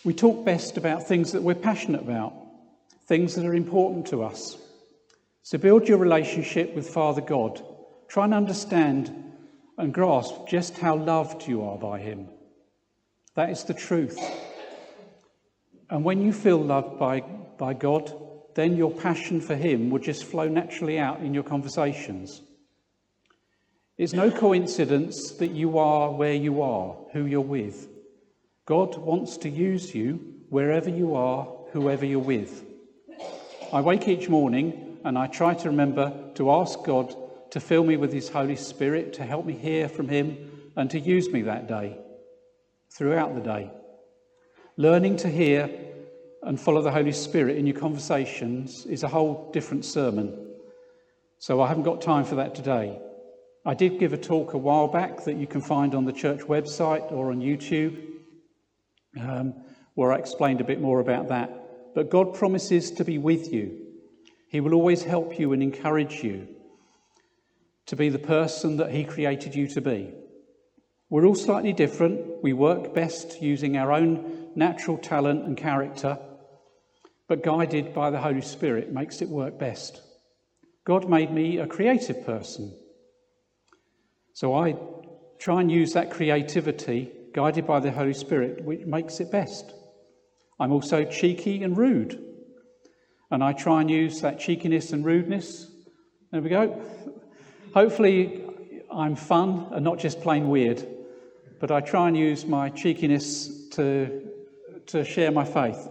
We 0.06 0.13
talk 0.13 0.46
best 0.46 0.77
about 0.77 1.06
things 1.06 1.34
that 1.34 1.44
we're 1.44 1.53
passionate 1.53 2.00
about, 2.00 2.34
things 3.12 3.36
that 3.36 3.46
are 3.46 3.53
important 3.53 4.06
to 4.06 4.24
us. 4.24 4.58
So 5.44 5.58
build 5.58 5.86
your 5.86 5.98
relationship 5.98 6.74
with 6.74 6.88
Father 6.88 7.20
God. 7.20 7.62
Try 8.08 8.24
and 8.24 8.34
understand 8.34 9.13
and 9.77 9.94
grasp 9.94 10.48
just 10.48 10.77
how 10.77 10.96
loved 10.96 11.46
you 11.46 11.62
are 11.65 11.77
by 11.77 12.00
Him. 12.00 12.30
That 13.36 13.50
is 13.50 13.65
the 13.65 13.74
truth. 13.74 14.18
And 15.89 16.06
when 16.06 16.22
you 16.22 16.32
feel 16.32 16.63
loved 16.63 17.00
by, 17.00 17.20
by 17.58 17.74
God, 17.74 18.13
then 18.56 18.77
your 18.77 18.91
passion 18.91 19.41
for 19.41 19.58
Him 19.58 19.89
will 19.89 20.00
just 20.00 20.24
flow 20.24 20.48
naturally 20.48 20.98
out 20.98 21.20
in 21.20 21.34
your 21.34 21.44
conversations. 21.44 22.41
It's 23.98 24.13
no 24.13 24.32
coincidence 24.32 25.32
that 25.32 25.51
you 25.51 25.80
are 25.80 26.12
where 26.13 26.34
you 26.34 26.62
are, 26.62 26.96
who 27.12 27.25
you're 27.25 27.41
with. 27.41 27.89
God 28.65 28.98
wants 28.98 29.36
to 29.39 29.50
use 29.50 29.94
you 29.94 30.34
wherever 30.48 30.89
you 30.89 31.15
are, 31.15 31.46
whoever 31.74 32.06
you're 32.06 32.20
with. 32.20 32.71
I 33.74 33.80
wake 33.80 34.10
each 34.10 34.28
morning 34.28 34.98
and 35.06 35.18
I 35.18 35.28
try 35.28 35.54
to 35.54 35.70
remember 35.70 36.13
to 36.36 36.51
ask 36.51 36.84
God 36.84 37.16
to 37.51 37.62
fill 37.62 37.86
me 37.86 37.96
with 37.96 38.12
His 38.12 38.28
Holy 38.28 38.58
Spirit, 38.58 39.13
to 39.13 39.25
help 39.25 39.46
me 39.46 39.54
hear 39.54 39.88
from 39.88 40.10
Him, 40.10 40.51
and 40.75 40.90
to 40.92 41.00
use 41.00 41.30
me 41.30 41.44
that 41.44 41.70
day, 41.70 41.98
throughout 42.90 43.34
the 43.34 43.40
day. 43.40 43.72
Learning 44.75 45.16
to 45.18 45.30
hear 45.30 45.70
and 46.44 46.60
follow 46.60 46.82
the 46.82 46.92
Holy 46.92 47.13
Spirit 47.13 47.56
in 47.56 47.66
your 47.66 47.80
conversations 47.80 48.86
is 48.88 49.04
a 49.04 49.08
whole 49.08 49.50
different 49.54 49.86
sermon. 49.86 50.54
So 51.40 51.62
I 51.62 51.70
haven't 51.70 51.84
got 51.84 52.01
time 52.01 52.25
for 52.25 52.36
that 52.36 52.54
today. 52.54 53.00
I 53.66 53.74
did 53.74 54.00
give 54.00 54.12
a 54.12 54.18
talk 54.18 54.54
a 54.54 54.58
while 54.58 54.90
back 54.90 55.24
that 55.24 55.38
you 55.38 55.48
can 55.48 55.62
find 55.62 55.96
on 55.96 56.04
the 56.04 56.12
church 56.12 56.42
website 56.42 57.10
or 57.12 57.32
on 57.32 57.40
YouTube, 57.40 58.06
um, 59.18 59.54
where 59.94 60.12
I 60.12 60.18
explained 60.18 60.60
a 60.60 60.66
bit 60.66 60.82
more 60.82 61.00
about 61.00 61.30
that. 61.30 61.61
But 61.93 62.10
God 62.10 62.33
promises 62.33 62.91
to 62.91 63.03
be 63.03 63.17
with 63.17 63.51
you. 63.51 63.77
He 64.48 64.60
will 64.60 64.74
always 64.74 65.03
help 65.03 65.39
you 65.39 65.53
and 65.53 65.62
encourage 65.62 66.24
you 66.24 66.48
to 67.88 67.95
be 67.95 68.10
the 68.10 68.19
person 68.19 68.77
that 68.77 68.91
He 68.91 69.03
created 69.03 69.55
you 69.55 69.67
to 69.69 69.81
be. 69.81 70.13
We're 71.10 71.25
all 71.25 71.36
slightly 71.36 71.74
different. 71.74 72.41
We 72.43 72.53
work 72.53 72.93
best 72.93 73.41
using 73.41 73.77
our 73.77 73.91
own 73.91 74.51
natural 74.55 74.98
talent 74.98 75.45
and 75.45 75.57
character 75.57 76.17
but 77.31 77.43
guided 77.43 77.93
by 77.93 78.10
the 78.10 78.19
Holy 78.19 78.41
Spirit 78.41 78.91
makes 78.91 79.21
it 79.21 79.29
work 79.29 79.57
best. 79.57 80.01
God 80.83 81.10
made 81.10 81.31
me 81.31 81.60
a 81.60 81.65
creative 81.65 82.25
person. 82.25 82.77
So 84.33 84.53
I 84.53 84.75
try 85.39 85.62
and 85.62 85.71
use 85.71 85.93
that 85.93 86.12
creativity, 86.12 87.10
guided 87.33 87.65
by 87.65 87.79
the 87.79 87.89
Holy 87.89 88.13
Spirit, 88.13 88.65
which 88.65 88.86
makes 88.86 89.21
it 89.21 89.31
best. 89.31 89.74
I'm 90.62 90.72
also 90.72 91.03
cheeky 91.03 91.63
and 91.63 91.75
rude. 91.75 92.24
And 93.32 93.44
I 93.44 93.51
try 93.51 93.82
and 93.82 93.89
use 93.89 94.22
that 94.22 94.39
cheekiness 94.39 94.94
and 94.94 95.03
rudeness. 95.03 95.72
There 96.32 96.39
we 96.39 96.50
go. 96.50 96.80
Hopefully, 97.74 98.44
I'm 98.91 99.15
fun 99.15 99.70
and 99.72 99.84
not 99.84 99.98
just 99.98 100.22
plain 100.22 100.50
weird. 100.50 100.88
But 101.60 101.72
I 101.72 101.82
try 101.82 102.10
and 102.10 102.15
use 102.15 102.46
my 102.46 102.70
cheekiness 102.70 103.70
to, 103.70 104.30
to 104.86 105.03
share 105.03 105.32
my 105.32 105.46
faith. 105.46 105.89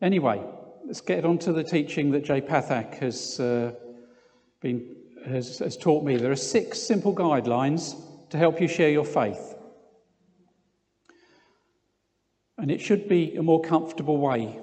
Anyway, 0.00 0.40
let's 0.86 1.00
get 1.00 1.24
on 1.24 1.38
to 1.38 1.52
the 1.52 1.64
teaching 1.64 2.12
that 2.12 2.24
Jay 2.24 2.40
Pathak 2.40 2.94
has, 2.98 3.40
uh, 3.40 3.72
been, 4.60 4.94
has, 5.26 5.58
has 5.58 5.76
taught 5.76 6.04
me. 6.04 6.16
There 6.16 6.30
are 6.30 6.36
six 6.36 6.78
simple 6.78 7.12
guidelines 7.12 7.96
to 8.30 8.38
help 8.38 8.60
you 8.60 8.68
share 8.68 8.90
your 8.90 9.04
faith. 9.04 9.51
And 12.58 12.70
it 12.70 12.80
should 12.80 13.08
be 13.08 13.34
a 13.36 13.42
more 13.42 13.60
comfortable 13.60 14.18
way. 14.18 14.58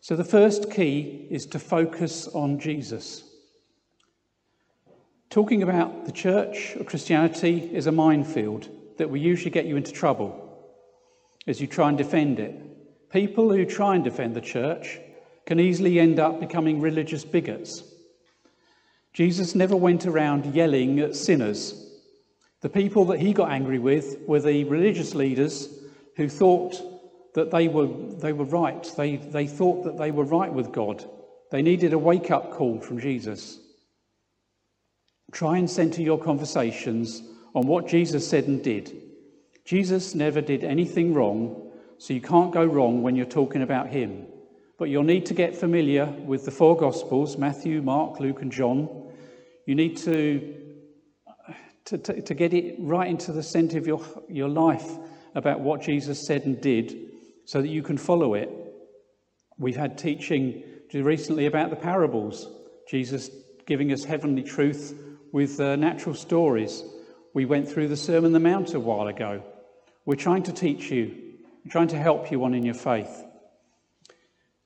So, 0.00 0.16
the 0.16 0.24
first 0.24 0.70
key 0.70 1.26
is 1.30 1.46
to 1.46 1.58
focus 1.58 2.28
on 2.28 2.60
Jesus. 2.60 3.24
Talking 5.30 5.62
about 5.62 6.06
the 6.06 6.12
church 6.12 6.76
or 6.76 6.84
Christianity 6.84 7.70
is 7.72 7.86
a 7.86 7.92
minefield 7.92 8.68
that 8.96 9.10
will 9.10 9.18
usually 9.18 9.50
get 9.50 9.66
you 9.66 9.76
into 9.76 9.92
trouble 9.92 10.44
as 11.46 11.60
you 11.60 11.66
try 11.66 11.88
and 11.88 11.98
defend 11.98 12.38
it. 12.38 13.10
People 13.10 13.50
who 13.50 13.64
try 13.64 13.94
and 13.94 14.04
defend 14.04 14.34
the 14.34 14.40
church 14.40 14.98
can 15.46 15.60
easily 15.60 15.98
end 15.98 16.18
up 16.18 16.40
becoming 16.40 16.80
religious 16.80 17.24
bigots. 17.24 17.82
Jesus 19.12 19.54
never 19.54 19.74
went 19.74 20.06
around 20.06 20.54
yelling 20.54 21.00
at 21.00 21.16
sinners. 21.16 21.90
The 22.60 22.68
people 22.68 23.04
that 23.06 23.20
he 23.20 23.32
got 23.32 23.50
angry 23.50 23.78
with 23.78 24.18
were 24.26 24.40
the 24.40 24.64
religious 24.64 25.14
leaders 25.14 25.68
who 26.18 26.28
thought 26.28 26.76
that 27.34 27.50
they 27.50 27.68
were, 27.68 27.86
they 27.86 28.34
were 28.34 28.44
right. 28.44 28.92
They, 28.96 29.16
they 29.16 29.46
thought 29.46 29.84
that 29.84 29.96
they 29.96 30.10
were 30.10 30.24
right 30.24 30.52
with 30.52 30.72
God. 30.72 31.08
They 31.50 31.62
needed 31.62 31.94
a 31.94 31.98
wake 31.98 32.30
up 32.30 32.50
call 32.50 32.80
from 32.80 33.00
Jesus. 33.00 33.58
Try 35.32 35.56
and 35.58 35.70
center 35.70 36.02
your 36.02 36.18
conversations 36.18 37.22
on 37.54 37.66
what 37.66 37.88
Jesus 37.88 38.28
said 38.28 38.44
and 38.44 38.62
did. 38.62 39.00
Jesus 39.64 40.14
never 40.14 40.40
did 40.40 40.64
anything 40.64 41.14
wrong 41.14 41.70
so 41.98 42.12
you 42.12 42.20
can't 42.20 42.52
go 42.52 42.64
wrong 42.64 43.02
when 43.02 43.16
you're 43.16 43.24
talking 43.24 43.62
about 43.62 43.88
him. 43.88 44.26
but 44.78 44.88
you'll 44.88 45.02
need 45.02 45.26
to 45.26 45.34
get 45.34 45.56
familiar 45.56 46.06
with 46.06 46.44
the 46.44 46.52
four 46.52 46.76
Gospels 46.76 47.36
Matthew, 47.36 47.82
Mark, 47.82 48.20
Luke, 48.20 48.42
and 48.42 48.52
John. 48.52 48.88
You 49.66 49.74
need 49.74 49.96
to, 49.98 50.54
to, 51.86 51.98
to, 51.98 52.22
to 52.22 52.34
get 52.34 52.54
it 52.54 52.76
right 52.78 53.08
into 53.08 53.32
the 53.32 53.42
centre 53.42 53.76
of 53.76 53.86
your, 53.86 54.00
your 54.28 54.48
life 54.48 54.88
about 55.34 55.60
what 55.60 55.82
Jesus 55.82 56.26
said 56.26 56.44
and 56.46 56.60
did 56.60 56.96
so 57.44 57.60
that 57.60 57.68
you 57.68 57.82
can 57.82 57.96
follow 57.96 58.34
it. 58.34 58.50
We've 59.58 59.76
had 59.76 59.98
teaching 59.98 60.62
recently 60.92 61.46
about 61.46 61.70
the 61.70 61.76
parables, 61.76 62.48
Jesus 62.88 63.30
giving 63.66 63.92
us 63.92 64.04
heavenly 64.04 64.42
truth 64.42 64.94
with 65.32 65.60
uh, 65.60 65.76
natural 65.76 66.14
stories. 66.14 66.82
We 67.34 67.44
went 67.44 67.68
through 67.68 67.88
the 67.88 67.96
Sermon 67.96 68.26
on 68.26 68.32
the 68.32 68.40
Mount 68.40 68.74
a 68.74 68.80
while 68.80 69.08
ago. 69.08 69.42
We're 70.04 70.14
trying 70.14 70.44
to 70.44 70.52
teach 70.52 70.90
you, 70.90 71.14
we're 71.64 71.70
trying 71.70 71.88
to 71.88 71.98
help 71.98 72.30
you 72.30 72.42
on 72.44 72.54
in 72.54 72.64
your 72.64 72.74
faith. 72.74 73.24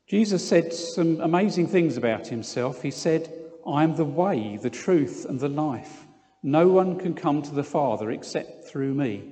Jesus 0.08 0.46
said 0.46 0.72
some 0.72 1.20
amazing 1.20 1.68
things 1.68 1.96
about 1.96 2.26
himself. 2.26 2.82
He 2.82 2.90
said, 2.90 3.32
I 3.66 3.82
am 3.82 3.96
the 3.96 4.04
way, 4.04 4.58
the 4.60 4.70
truth, 4.70 5.24
and 5.28 5.40
the 5.40 5.48
life. 5.48 6.06
No 6.42 6.68
one 6.68 6.98
can 6.98 7.14
come 7.14 7.42
to 7.42 7.54
the 7.54 7.64
Father 7.64 8.10
except 8.10 8.68
through 8.68 8.94
me. 8.94 9.31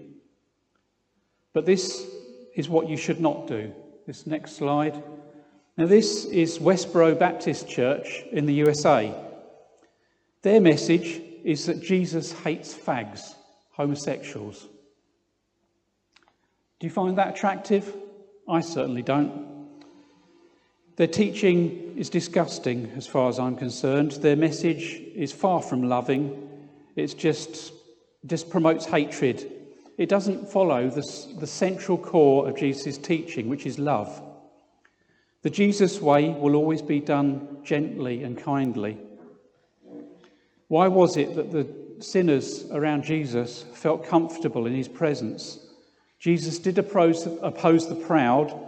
But 1.53 1.67
this 1.67 2.07
is 2.55 2.69
what 2.69 2.89
you 2.89 2.97
should 2.97 3.21
not 3.21 3.47
do. 3.47 3.73
This 4.07 4.27
next 4.27 4.57
slide. 4.57 5.03
Now, 5.77 5.87
this 5.87 6.25
is 6.27 6.59
Westboro 6.59 7.19
Baptist 7.19 7.69
Church 7.69 8.23
in 8.33 8.47
the 8.47 8.55
USA. 8.55 9.15
Their 10.43 10.61
message 10.61 11.21
is 11.45 11.67
that 11.67 11.83
Jesus 11.83 12.33
hates 12.33 12.75
fags, 12.75 13.35
homosexuals. 13.73 14.69
Do 16.79 16.87
you 16.87 16.91
find 16.91 17.19
that 17.19 17.31
attractive? 17.37 17.95
I 18.49 18.61
certainly 18.61 19.03
don't. 19.03 19.51
Their 20.97 21.07
teaching 21.07 21.95
is 21.97 22.11
disgusting 22.11 22.93
as 22.97 23.07
far 23.07 23.29
as 23.29 23.39
I'm 23.39 23.57
concerned. 23.57 24.13
Their 24.13 24.37
message 24.37 25.01
is 25.15 25.33
far 25.33 25.63
from 25.63 25.89
loving. 25.89 26.49
it 26.97 27.17
just, 27.17 27.73
just 28.27 28.51
promotes 28.51 28.85
hatred. 28.85 29.60
It 30.01 30.09
doesn't 30.09 30.49
follow 30.49 30.89
the, 30.89 31.03
the 31.39 31.47
central 31.47 31.99
core 31.99 32.49
of 32.49 32.57
Jesus' 32.57 32.97
teaching, 32.97 33.51
which 33.51 33.67
is 33.67 33.79
love. 33.79 34.23
The 35.43 35.51
Jesus 35.51 36.01
way 36.01 36.31
will 36.31 36.57
always 36.57 36.81
be 36.81 37.01
done 37.01 37.59
gently 37.63 38.25
and 38.25 38.37
kindly. 38.37 38.97
Why 40.69 40.89
was 40.89 41.19
it 41.19 41.35
that 41.35 41.53
the 41.53 41.69
sinners 42.03 42.65
around 42.71 43.05
Jesus 43.05 43.63
felt 43.75 44.07
comfortable 44.07 44.67
in 44.67 44.75
his 44.75 44.89
presence? 44.89 45.59
Jesus 46.19 46.59
did 46.59 46.79
oppose, 46.79 47.27
oppose 47.43 47.87
the 47.87 47.95
proud 47.95 48.59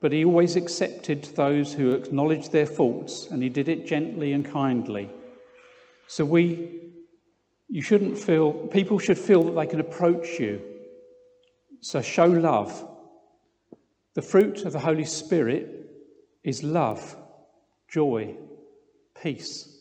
but 0.00 0.12
he 0.12 0.24
always 0.24 0.56
accepted 0.56 1.24
those 1.34 1.72
who 1.72 1.92
acknowledged 1.92 2.52
their 2.52 2.66
faults, 2.66 3.28
and 3.30 3.42
he 3.42 3.48
did 3.48 3.68
it 3.68 3.86
gently 3.86 4.34
and 4.34 4.44
kindly. 4.44 5.08
So 6.06 6.24
we, 6.24 6.80
you 7.68 7.82
shouldn't 7.82 8.18
feel, 8.18 8.52
people 8.52 8.98
should 8.98 9.18
feel 9.18 9.42
that 9.44 9.52
they 9.52 9.66
can 9.66 9.80
approach 9.80 10.38
you. 10.38 10.60
So 11.80 12.00
show 12.00 12.26
love. 12.26 12.88
The 14.14 14.22
fruit 14.22 14.64
of 14.64 14.72
the 14.72 14.78
Holy 14.78 15.04
Spirit 15.04 15.90
is 16.42 16.62
love, 16.62 17.16
joy, 17.88 18.36
peace, 19.20 19.80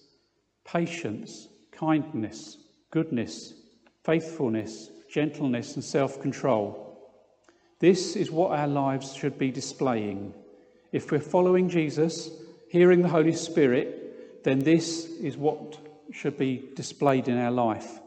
patience, 0.66 1.48
kindness, 1.72 2.58
goodness, 2.92 3.54
faithfulness, 4.04 4.90
gentleness, 5.10 5.76
and 5.76 5.84
self 5.84 6.22
control. 6.22 6.82
This 7.80 8.16
is 8.16 8.32
what 8.32 8.58
our 8.58 8.68
lives 8.68 9.14
should 9.14 9.38
be 9.38 9.52
displaying. 9.52 10.34
If 10.92 11.12
we're 11.12 11.20
following 11.20 11.70
Jesus, 11.70 12.30
hearing 12.70 13.02
the 13.02 13.10
Holy 13.10 13.34
Spirit, 13.34 14.44
then 14.44 14.60
this 14.60 15.06
is 15.06 15.38
what 15.38 15.78
should 16.12 16.38
be 16.38 16.70
displayed 16.76 17.28
in 17.28 17.38
our 17.38 17.52
life. 17.52 18.00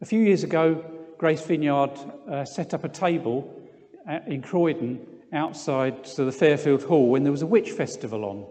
A 0.00 0.04
few 0.04 0.20
years 0.20 0.44
ago, 0.44 0.84
Grace 1.18 1.42
Vineyard 1.42 1.98
uh, 2.28 2.44
set 2.44 2.74
up 2.74 2.84
a 2.84 2.88
table 2.88 3.54
in 4.26 4.42
Croydon 4.42 5.06
outside 5.32 6.04
the 6.04 6.32
Fairfield 6.32 6.82
Hall 6.82 7.08
when 7.08 7.22
there 7.22 7.32
was 7.32 7.42
a 7.42 7.46
witch 7.46 7.70
festival 7.70 8.24
on. 8.24 8.46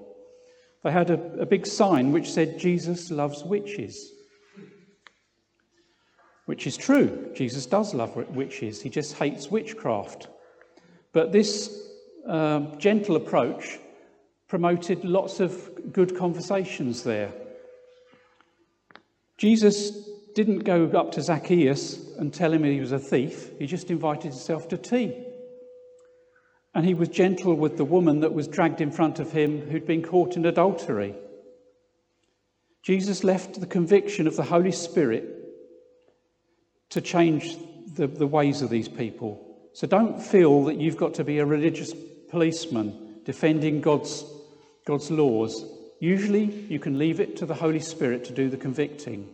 They 0.83 0.91
had 0.91 1.09
a, 1.09 1.41
a 1.41 1.45
big 1.45 1.67
sign 1.67 2.11
which 2.11 2.31
said, 2.31 2.57
Jesus 2.57 3.11
loves 3.11 3.43
witches 3.43 4.13
which 6.51 6.67
is 6.67 6.75
true. 6.75 7.31
Jesus 7.33 7.65
does 7.65 7.93
love 7.93 8.13
witches, 8.35 8.81
he 8.81 8.89
just 8.89 9.13
hates 9.13 9.49
witchcraft. 9.49 10.27
But 11.13 11.31
this 11.31 11.87
uh, 12.27 12.75
gentle 12.77 13.15
approach 13.15 13.79
promoted 14.49 15.05
lots 15.05 15.39
of 15.39 15.69
good 15.93 16.17
conversations 16.17 17.03
there. 17.03 17.31
Jesus 19.41 19.89
didn't 20.35 20.65
go 20.65 20.85
up 20.89 21.13
to 21.13 21.21
Zacchaeus 21.23 22.15
and 22.19 22.31
tell 22.31 22.53
him 22.53 22.63
he 22.63 22.79
was 22.79 22.91
a 22.91 22.99
thief, 22.99 23.49
he 23.57 23.65
just 23.65 23.89
invited 23.89 24.33
himself 24.33 24.67
to 24.67 24.77
tea. 24.77 25.17
And 26.75 26.85
he 26.85 26.93
was 26.93 27.09
gentle 27.09 27.55
with 27.55 27.75
the 27.75 27.83
woman 27.83 28.19
that 28.19 28.35
was 28.35 28.47
dragged 28.47 28.81
in 28.81 28.91
front 28.91 29.17
of 29.17 29.31
him 29.31 29.61
who'd 29.61 29.87
been 29.87 30.03
caught 30.03 30.35
in 30.35 30.45
adultery. 30.45 31.15
Jesus 32.83 33.23
left 33.23 33.59
the 33.59 33.65
conviction 33.65 34.27
of 34.27 34.35
the 34.35 34.43
Holy 34.43 34.71
Spirit 34.71 35.25
to 36.89 37.01
change 37.01 37.57
the, 37.95 38.05
the 38.05 38.27
ways 38.27 38.61
of 38.61 38.69
these 38.69 38.87
people. 38.87 39.57
So 39.73 39.87
don't 39.87 40.21
feel 40.21 40.65
that 40.65 40.79
you've 40.79 40.97
got 40.97 41.15
to 41.15 41.23
be 41.23 41.39
a 41.39 41.45
religious 41.47 41.95
policeman 42.29 43.21
defending 43.25 43.81
God's, 43.81 44.23
God's 44.85 45.09
laws. 45.09 45.65
Usually 46.01 46.45
you 46.67 46.79
can 46.79 46.97
leave 46.97 47.19
it 47.19 47.37
to 47.37 47.45
the 47.45 47.53
Holy 47.53 47.79
Spirit 47.79 48.23
to 48.25 48.33
do 48.33 48.49
the 48.49 48.57
convicting. 48.57 49.29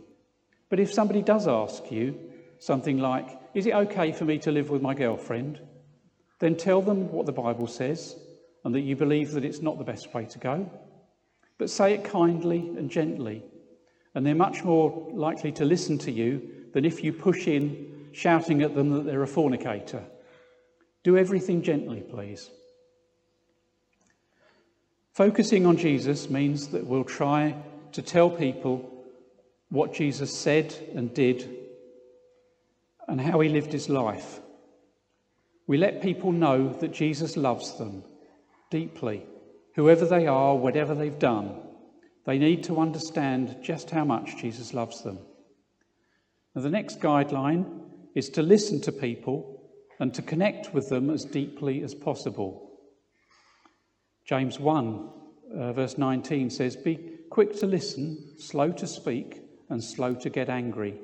But 0.69 0.81
if 0.81 0.93
somebody 0.93 1.21
does 1.21 1.47
ask 1.47 1.89
you 1.89 2.19
something 2.59 2.97
like, 2.99 3.39
Is 3.53 3.65
it 3.65 3.73
okay 3.73 4.11
for 4.11 4.25
me 4.25 4.37
to 4.39 4.51
live 4.51 4.69
with 4.69 4.81
my 4.81 4.93
girlfriend? 4.93 5.61
then 6.39 6.55
tell 6.55 6.81
them 6.81 7.09
what 7.11 7.25
the 7.25 7.31
Bible 7.31 7.67
says 7.67 8.15
and 8.63 8.75
that 8.75 8.81
you 8.81 8.95
believe 8.95 9.31
that 9.31 9.45
it's 9.45 9.61
not 9.61 9.77
the 9.77 9.83
best 9.83 10.13
way 10.13 10.25
to 10.25 10.39
go. 10.39 10.69
But 11.57 11.69
say 11.69 11.93
it 11.93 12.03
kindly 12.03 12.59
and 12.59 12.91
gently, 12.91 13.43
and 14.13 14.25
they're 14.25 14.35
much 14.35 14.63
more 14.63 15.09
likely 15.13 15.53
to 15.53 15.65
listen 15.65 15.97
to 15.99 16.11
you 16.11 16.47
than 16.73 16.85
if 16.85 17.03
you 17.03 17.13
push 17.13 17.47
in 17.47 18.09
shouting 18.11 18.61
at 18.61 18.75
them 18.75 18.91
that 18.91 19.05
they're 19.05 19.23
a 19.23 19.27
fornicator. 19.27 20.03
Do 21.03 21.17
everything 21.17 21.61
gently, 21.61 22.01
please. 22.01 22.51
Focusing 25.17 25.65
on 25.65 25.77
Jesus 25.77 26.29
means 26.29 26.67
that 26.67 26.85
we'll 26.85 27.03
try 27.03 27.55
to 27.93 28.03
tell 28.03 28.29
people 28.29 28.87
what 29.69 29.91
Jesus 29.91 30.31
said 30.31 30.75
and 30.93 31.11
did 31.11 31.57
and 33.07 33.19
how 33.19 33.39
he 33.39 33.49
lived 33.49 33.73
his 33.73 33.89
life. 33.89 34.39
We 35.65 35.79
let 35.79 36.03
people 36.03 36.31
know 36.31 36.71
that 36.81 36.93
Jesus 36.93 37.35
loves 37.35 37.79
them 37.79 38.03
deeply, 38.69 39.25
whoever 39.73 40.05
they 40.05 40.27
are, 40.27 40.55
whatever 40.55 40.93
they've 40.93 41.17
done. 41.17 41.61
They 42.27 42.37
need 42.37 42.65
to 42.65 42.79
understand 42.79 43.57
just 43.63 43.89
how 43.89 44.05
much 44.05 44.37
Jesus 44.37 44.71
loves 44.71 45.01
them. 45.01 45.17
Now, 46.53 46.61
the 46.61 46.69
next 46.69 46.99
guideline 46.99 47.65
is 48.13 48.29
to 48.29 48.43
listen 48.43 48.81
to 48.81 48.91
people 48.91 49.63
and 49.99 50.13
to 50.13 50.21
connect 50.21 50.75
with 50.75 50.89
them 50.89 51.09
as 51.09 51.25
deeply 51.25 51.81
as 51.81 51.95
possible. 51.95 52.66
James 54.27 54.59
1, 54.59 55.09
uh, 55.57 55.71
verse 55.71 55.97
19 55.97 56.49
says, 56.49 56.75
Be 56.75 56.97
quick 57.29 57.57
to 57.59 57.65
listen, 57.65 58.37
slow 58.37 58.73
to 58.73 58.85
speak, 58.85 59.41
and 59.69 59.81
slow 59.81 60.15
to 60.15 60.29
get 60.29 60.49
angry. 60.49 60.99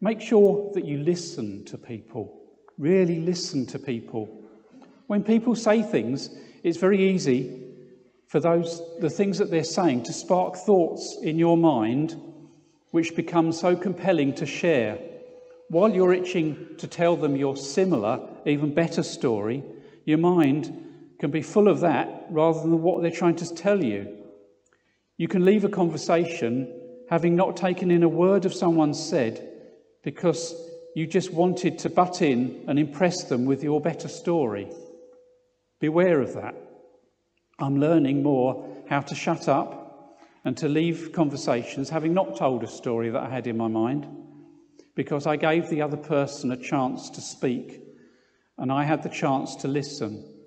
Make 0.00 0.20
sure 0.20 0.72
that 0.74 0.84
you 0.84 0.98
listen 0.98 1.64
to 1.66 1.78
people, 1.78 2.42
really 2.78 3.20
listen 3.20 3.64
to 3.66 3.78
people. 3.78 4.42
When 5.06 5.22
people 5.22 5.54
say 5.54 5.82
things, 5.82 6.30
it's 6.64 6.78
very 6.78 7.12
easy 7.12 7.68
for 8.26 8.40
those 8.40 8.82
the 9.00 9.10
things 9.10 9.38
that 9.38 9.50
they're 9.50 9.62
saying 9.62 10.02
to 10.04 10.12
spark 10.12 10.56
thoughts 10.56 11.18
in 11.22 11.38
your 11.38 11.56
mind 11.56 12.20
which 12.90 13.14
becomes 13.14 13.60
so 13.60 13.76
compelling 13.76 14.34
to 14.34 14.46
share. 14.46 14.98
While 15.68 15.94
you're 15.94 16.12
itching 16.12 16.76
to 16.78 16.88
tell 16.88 17.14
them 17.14 17.36
your 17.36 17.56
similar, 17.56 18.20
even 18.46 18.74
better 18.74 19.04
story, 19.04 19.62
your 20.04 20.18
mind 20.18 20.89
can 21.20 21.30
be 21.30 21.42
full 21.42 21.68
of 21.68 21.80
that 21.80 22.26
rather 22.30 22.60
than 22.60 22.82
what 22.82 23.02
they're 23.02 23.10
trying 23.10 23.36
to 23.36 23.54
tell 23.54 23.84
you. 23.84 24.16
You 25.18 25.28
can 25.28 25.44
leave 25.44 25.64
a 25.64 25.68
conversation 25.68 26.74
having 27.10 27.36
not 27.36 27.58
taken 27.58 27.90
in 27.90 28.02
a 28.02 28.08
word 28.08 28.46
of 28.46 28.54
someone 28.54 28.94
said 28.94 29.46
because 30.02 30.54
you 30.96 31.06
just 31.06 31.30
wanted 31.30 31.78
to 31.80 31.90
butt 31.90 32.22
in 32.22 32.64
and 32.66 32.78
impress 32.78 33.24
them 33.24 33.44
with 33.44 33.62
your 33.62 33.82
better 33.82 34.08
story. 34.08 34.72
Beware 35.78 36.22
of 36.22 36.32
that. 36.34 36.54
I'm 37.58 37.78
learning 37.78 38.22
more 38.22 38.66
how 38.88 39.00
to 39.02 39.14
shut 39.14 39.46
up 39.46 40.18
and 40.44 40.56
to 40.56 40.68
leave 40.68 41.12
conversations 41.12 41.90
having 41.90 42.14
not 42.14 42.36
told 42.36 42.64
a 42.64 42.66
story 42.66 43.10
that 43.10 43.22
I 43.22 43.28
had 43.28 43.46
in 43.46 43.58
my 43.58 43.68
mind, 43.68 44.06
because 44.94 45.26
I 45.26 45.36
gave 45.36 45.68
the 45.68 45.82
other 45.82 45.98
person 45.98 46.50
a 46.50 46.56
chance 46.56 47.10
to 47.10 47.20
speak 47.20 47.82
and 48.56 48.72
I 48.72 48.84
had 48.84 49.02
the 49.02 49.10
chance 49.10 49.56
to 49.56 49.68
listen. 49.68 50.39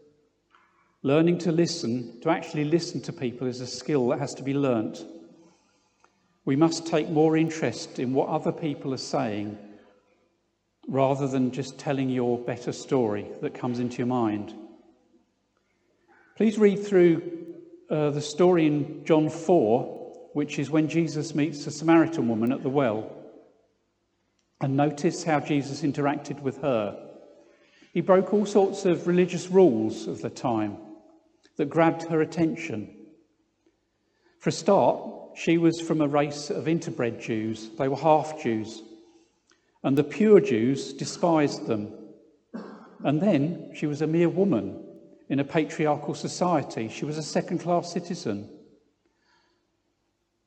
Learning 1.06 1.38
to 1.38 1.52
listen, 1.52 2.18
to 2.22 2.30
actually 2.30 2.63
listen 2.63 3.02
to 3.02 3.12
people, 3.12 3.46
is 3.46 3.60
a 3.60 3.68
skill 3.68 4.08
that 4.08 4.20
has 4.20 4.34
to 4.36 4.42
be 4.42 4.54
learnt. 4.54 5.06
We 6.46 6.56
must 6.56 6.88
take 6.88 7.10
more 7.10 7.36
interest 7.36 8.00
in 8.00 8.13
what 8.13 8.30
other 8.30 8.54
people 8.54 8.94
are 8.94 8.98
saying 8.98 9.58
rather 10.88 11.28
than 11.28 11.52
just 11.52 11.78
telling 11.78 12.10
your 12.10 12.38
better 12.38 12.72
story 12.72 13.28
that 13.42 13.54
comes 13.54 13.80
into 13.80 13.98
your 13.98 14.08
mind. 14.08 14.54
Please 16.38 16.58
read 16.58 16.86
through 16.86 17.22
uh, 17.89 18.12
the 18.12 18.22
story 18.22 18.66
in 18.66 19.04
John 19.04 19.30
4, 19.30 20.30
which 20.32 20.58
is 20.58 20.70
when 20.70 20.88
Jesus 20.88 21.36
meets 21.36 21.68
a 21.68 21.72
Samaritan 21.72 22.30
woman 22.30 22.54
at 22.54 22.63
the 22.63 22.70
well. 22.70 23.13
And 24.62 24.78
notice 24.78 25.26
how 25.26 25.42
Jesus 25.42 25.82
interacted 25.82 26.39
with 26.39 26.62
her. 26.62 26.98
He 27.94 28.00
broke 28.00 28.34
all 28.34 28.46
sorts 28.46 28.86
of 28.86 29.06
religious 29.06 29.50
rules 29.50 30.08
of 30.08 30.22
the 30.22 30.30
time 30.30 30.78
that 31.58 31.70
grabbed 31.70 32.04
her 32.04 32.22
attention. 32.22 32.96
For 34.39 34.50
a 34.50 34.54
start, 34.54 35.00
she 35.36 35.58
was 35.58 35.80
from 35.80 36.02
a 36.02 36.08
race 36.08 36.50
of 36.50 36.66
interbred 36.66 37.22
Jews, 37.22 37.70
they 37.78 37.88
were 37.88 37.96
half 37.96 38.42
Jews 38.42 38.82
and 39.84 39.98
the 39.98 40.04
pure 40.04 40.39
Jews 40.39 40.94
despised 40.94 41.68
them. 41.68 41.94
And 43.04 43.22
then 43.22 43.72
she 43.76 43.86
was 43.86 44.02
a 44.02 44.08
mere 44.08 44.30
woman 44.30 44.82
in 45.30 45.39
a 45.39 45.44
patriarchal 45.44 46.13
society. 46.13 46.88
She 46.88 47.06
was 47.06 47.18
a 47.18 47.24
second 47.24 47.60
class 47.60 47.92
citizen. 47.92 48.50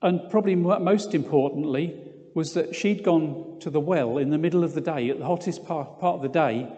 And 0.00 0.30
probably 0.30 0.54
most 0.54 1.14
importantly 1.14 2.02
was 2.34 2.54
that 2.54 2.74
she'd 2.74 3.02
gone 3.02 3.58
to 3.60 3.70
the 3.70 3.80
well 3.80 4.18
in 4.18 4.30
the 4.30 4.38
middle 4.38 4.64
of 4.64 4.74
the 4.74 4.80
day, 4.80 5.10
at 5.10 5.18
the 5.18 5.24
hottest 5.24 5.66
part, 5.66 6.00
part 6.00 6.16
of 6.16 6.22
the 6.22 6.28
day, 6.28 6.70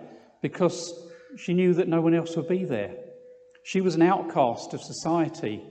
because 0.43 0.93
she 1.37 1.53
knew 1.53 1.75
that 1.75 1.89
no 1.89 2.01
one 2.01 2.15
else 2.15 2.37
would 2.37 2.49
be 2.49 2.65
there. 2.65 2.95
She 3.69 3.83
was 3.83 3.97
an 3.97 4.01
outcast 4.01 4.73
of 4.73 4.81
society. 4.81 5.63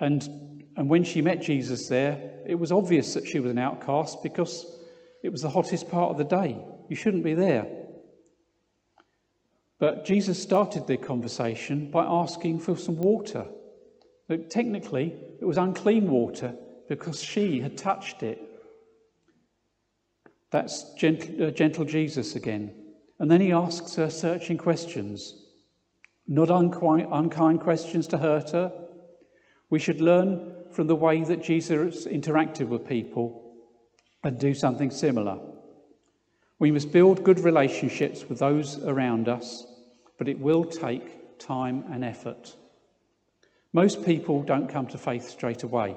And, 0.00 0.64
and 0.76 0.90
when 0.90 1.04
she 1.04 1.22
met 1.22 1.42
Jesus 1.42 1.86
there, 1.86 2.40
it 2.44 2.56
was 2.56 2.72
obvious 2.72 3.14
that 3.14 3.24
she 3.24 3.38
was 3.38 3.52
an 3.52 3.58
outcast 3.58 4.20
because 4.24 4.66
it 5.22 5.28
was 5.28 5.42
the 5.42 5.48
hottest 5.48 5.88
part 5.88 6.10
of 6.10 6.18
the 6.18 6.24
day. 6.24 6.58
You 6.88 6.96
shouldn't 6.96 7.22
be 7.22 7.34
there. 7.34 7.68
But 9.78 10.04
Jesus 10.04 10.42
started 10.42 10.88
the 10.88 10.96
conversation 10.96 11.88
by 11.88 12.04
asking 12.04 12.58
for 12.58 12.76
some 12.76 12.96
water. 12.96 13.46
But 14.26 14.50
technically, 14.50 15.14
it 15.40 15.44
was 15.44 15.56
unclean 15.56 16.10
water 16.10 16.52
because 16.88 17.22
she 17.22 17.60
had 17.60 17.78
touched 17.78 18.24
it. 18.24 18.42
That's 20.50 20.94
gentle, 20.94 21.46
uh, 21.46 21.50
gentle 21.52 21.84
Jesus 21.84 22.34
again. 22.34 22.74
And 23.20 23.30
then 23.30 23.40
he 23.40 23.52
asks 23.52 23.94
her 23.94 24.10
searching 24.10 24.58
questions, 24.58 25.46
not 26.30 26.48
unkind, 26.48 27.60
questions 27.60 28.06
to 28.06 28.16
hurt 28.16 28.50
her. 28.50 28.72
We 29.68 29.80
should 29.80 30.00
learn 30.00 30.54
from 30.70 30.86
the 30.86 30.94
way 30.94 31.24
that 31.24 31.42
Jesus 31.42 32.06
interacted 32.06 32.68
with 32.68 32.86
people 32.86 33.52
and 34.22 34.38
do 34.38 34.54
something 34.54 34.92
similar. 34.92 35.40
We 36.60 36.70
must 36.70 36.92
build 36.92 37.24
good 37.24 37.40
relationships 37.40 38.28
with 38.28 38.38
those 38.38 38.78
around 38.84 39.28
us, 39.28 39.66
but 40.18 40.28
it 40.28 40.38
will 40.38 40.64
take 40.64 41.38
time 41.40 41.84
and 41.90 42.04
effort. 42.04 42.54
Most 43.72 44.04
people 44.04 44.44
don't 44.44 44.68
come 44.68 44.86
to 44.86 44.98
faith 44.98 45.28
straight 45.28 45.64
away. 45.64 45.96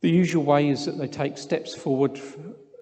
The 0.00 0.10
usual 0.10 0.44
way 0.44 0.70
is 0.70 0.86
that 0.86 0.96
they 0.96 1.08
take 1.08 1.36
steps 1.36 1.74
forward 1.74 2.18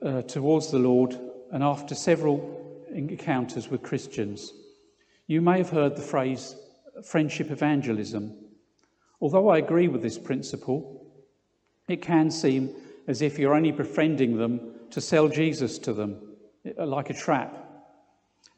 uh, 0.03 0.23
towards 0.23 0.71
the 0.71 0.79
Lord, 0.79 1.19
and 1.51 1.65
after 1.65 1.97
several 1.97 2.85
encounters 2.93 3.69
with 3.69 3.83
Christians, 3.83 4.53
you 5.27 5.41
may 5.41 5.59
have 5.59 5.71
heard 5.71 5.97
the 5.97 6.03
phrase 6.03 6.57
friendship 7.05 7.51
evangelism. 7.51 8.33
Although 9.21 9.49
I 9.49 9.59
agree 9.59 9.89
with 9.89 10.03
this 10.03 10.19
principle, 10.19 11.13
it 11.89 12.03
can 12.03 12.31
seem 12.31 12.75
as 13.07 13.23
if 13.23 13.39
you're 13.39 13.55
only 13.55 13.73
befriending 13.73 14.37
them 14.37 14.75
to 14.91 15.01
sell 15.01 15.29
Jesus 15.29 15.79
to 15.81 15.93
them, 15.93 16.37
uh, 16.79 16.87
like 16.87 17.11
a 17.11 17.15
trap. 17.15 17.61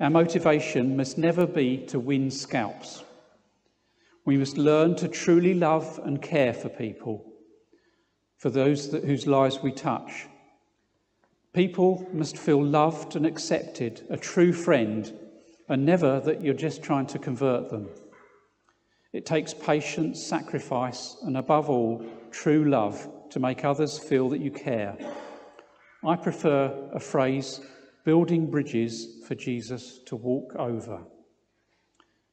Our 0.00 0.11
motivation 0.11 0.96
must 0.96 1.18
never 1.18 1.46
be 1.46 1.79
to 1.87 1.98
win 1.98 2.31
scalps. 2.31 3.02
We 4.24 4.37
must 4.37 4.59
learn 4.59 4.96
to 4.96 5.09
truly 5.09 5.55
love 5.55 6.00
and 6.05 6.20
care 6.20 6.52
for 6.52 6.68
people, 6.68 7.24
for 8.37 8.50
those 8.50 8.90
that, 8.90 9.05
whose 9.05 9.26
lives 9.26 9.61
we 9.62 9.72
touch. 9.72 10.26
People 11.52 12.07
must 12.12 12.37
feel 12.37 12.62
loved 12.62 13.16
and 13.16 13.24
accepted, 13.24 14.05
a 14.11 14.16
true 14.16 14.52
friend, 14.52 15.12
and 15.68 15.85
never 15.85 16.20
that 16.20 16.42
you're 16.42 16.55
just 16.55 16.83
trying 16.83 17.07
to 17.07 17.18
convert 17.18 17.70
them. 17.70 17.88
It 19.12 19.26
takes 19.26 19.55
patience, 19.55 20.24
sacrifice, 20.24 21.16
and 21.22 21.37
above 21.37 21.70
all, 21.70 22.05
true 22.31 22.64
love 22.64 23.09
to 23.31 23.40
make 23.40 23.64
others 23.64 23.98
feel 23.98 24.29
that 24.31 24.40
you 24.40 24.50
care. 24.50 24.96
I 26.05 26.16
prefer 26.16 26.90
a 26.92 27.00
phrase 27.00 27.61
building 28.05 28.50
bridges 28.50 29.24
for 29.26 29.35
Jesus 29.35 29.98
to 30.07 30.16
walk 30.16 30.55
over. 30.57 31.02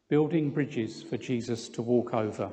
Building 0.09 0.51
bridges 0.51 1.01
for 1.01 1.17
Jesus 1.17 1.69
to 1.69 1.81
walk 1.81 2.13
over. 2.13 2.51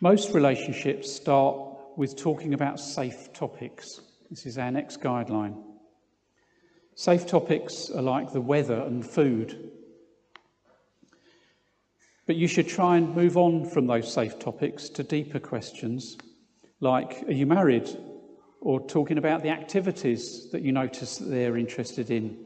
Most 0.00 0.32
relationships 0.32 1.12
start 1.12 1.56
with 1.96 2.14
talking 2.16 2.54
about 2.54 2.78
safe 2.78 3.32
topics. 3.32 4.00
This 4.30 4.46
is 4.46 4.58
our 4.58 4.70
next 4.70 5.00
guideline. 5.00 5.67
Safe 6.98 7.28
topics 7.28 7.90
are 7.90 8.02
like 8.02 8.32
the 8.32 8.40
weather 8.40 8.80
and 8.80 9.08
food. 9.08 9.70
But 12.26 12.34
you 12.34 12.48
should 12.48 12.66
try 12.66 12.96
and 12.96 13.14
move 13.14 13.36
on 13.36 13.70
from 13.70 13.86
those 13.86 14.12
safe 14.12 14.40
topics 14.40 14.88
to 14.88 15.04
deeper 15.04 15.38
questions 15.38 16.18
like 16.80 17.22
are 17.28 17.32
you 17.32 17.46
married? 17.46 17.88
Or 18.60 18.84
talking 18.84 19.16
about 19.16 19.44
the 19.44 19.50
activities 19.50 20.50
that 20.50 20.62
you 20.62 20.72
notice 20.72 21.18
that 21.18 21.26
they're 21.26 21.56
interested 21.56 22.10
in. 22.10 22.36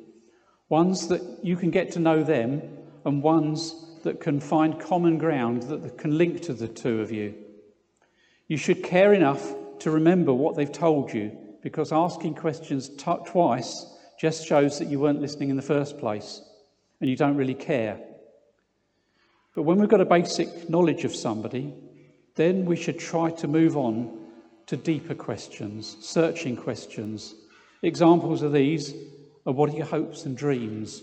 Ones 0.68 1.08
that 1.08 1.22
you 1.42 1.56
can 1.56 1.70
get 1.70 1.90
to 1.92 1.98
know 1.98 2.22
them, 2.22 2.60
and 3.06 3.22
ones 3.22 4.02
that 4.02 4.20
can 4.20 4.38
find 4.38 4.78
common 4.78 5.16
ground 5.16 5.62
that 5.62 5.96
can 5.96 6.18
link 6.18 6.42
to 6.42 6.52
the 6.52 6.68
two 6.68 7.00
of 7.00 7.10
you. 7.10 7.34
You 8.48 8.58
should 8.58 8.84
care 8.84 9.14
enough 9.14 9.54
to 9.78 9.90
remember 9.90 10.34
what 10.34 10.56
they've 10.56 10.70
told 10.70 11.14
you, 11.14 11.38
because 11.62 11.90
asking 11.90 12.34
questions 12.34 12.90
t- 12.90 13.16
twice 13.24 13.86
just 14.22 14.46
shows 14.46 14.78
that 14.78 14.86
you 14.86 15.00
weren't 15.00 15.20
listening 15.20 15.50
in 15.50 15.56
the 15.56 15.62
first 15.62 15.98
place 15.98 16.42
and 17.00 17.10
you 17.10 17.16
don't 17.16 17.34
really 17.34 17.56
care. 17.56 17.98
But 19.52 19.64
when 19.64 19.78
we've 19.78 19.88
got 19.88 20.00
a 20.00 20.04
basic 20.04 20.70
knowledge 20.70 21.02
of 21.02 21.12
somebody, 21.12 21.74
then 22.36 22.64
we 22.64 22.76
should 22.76 23.00
try 23.00 23.32
to 23.32 23.48
move 23.48 23.76
on 23.76 24.16
to 24.66 24.76
deeper 24.76 25.16
questions, 25.16 25.96
searching 26.00 26.56
questions. 26.56 27.34
Examples 27.82 28.42
of 28.42 28.52
these 28.52 28.94
are 29.44 29.52
what 29.52 29.70
are 29.70 29.76
your 29.76 29.86
hopes 29.86 30.24
and 30.24 30.36
dreams? 30.36 31.02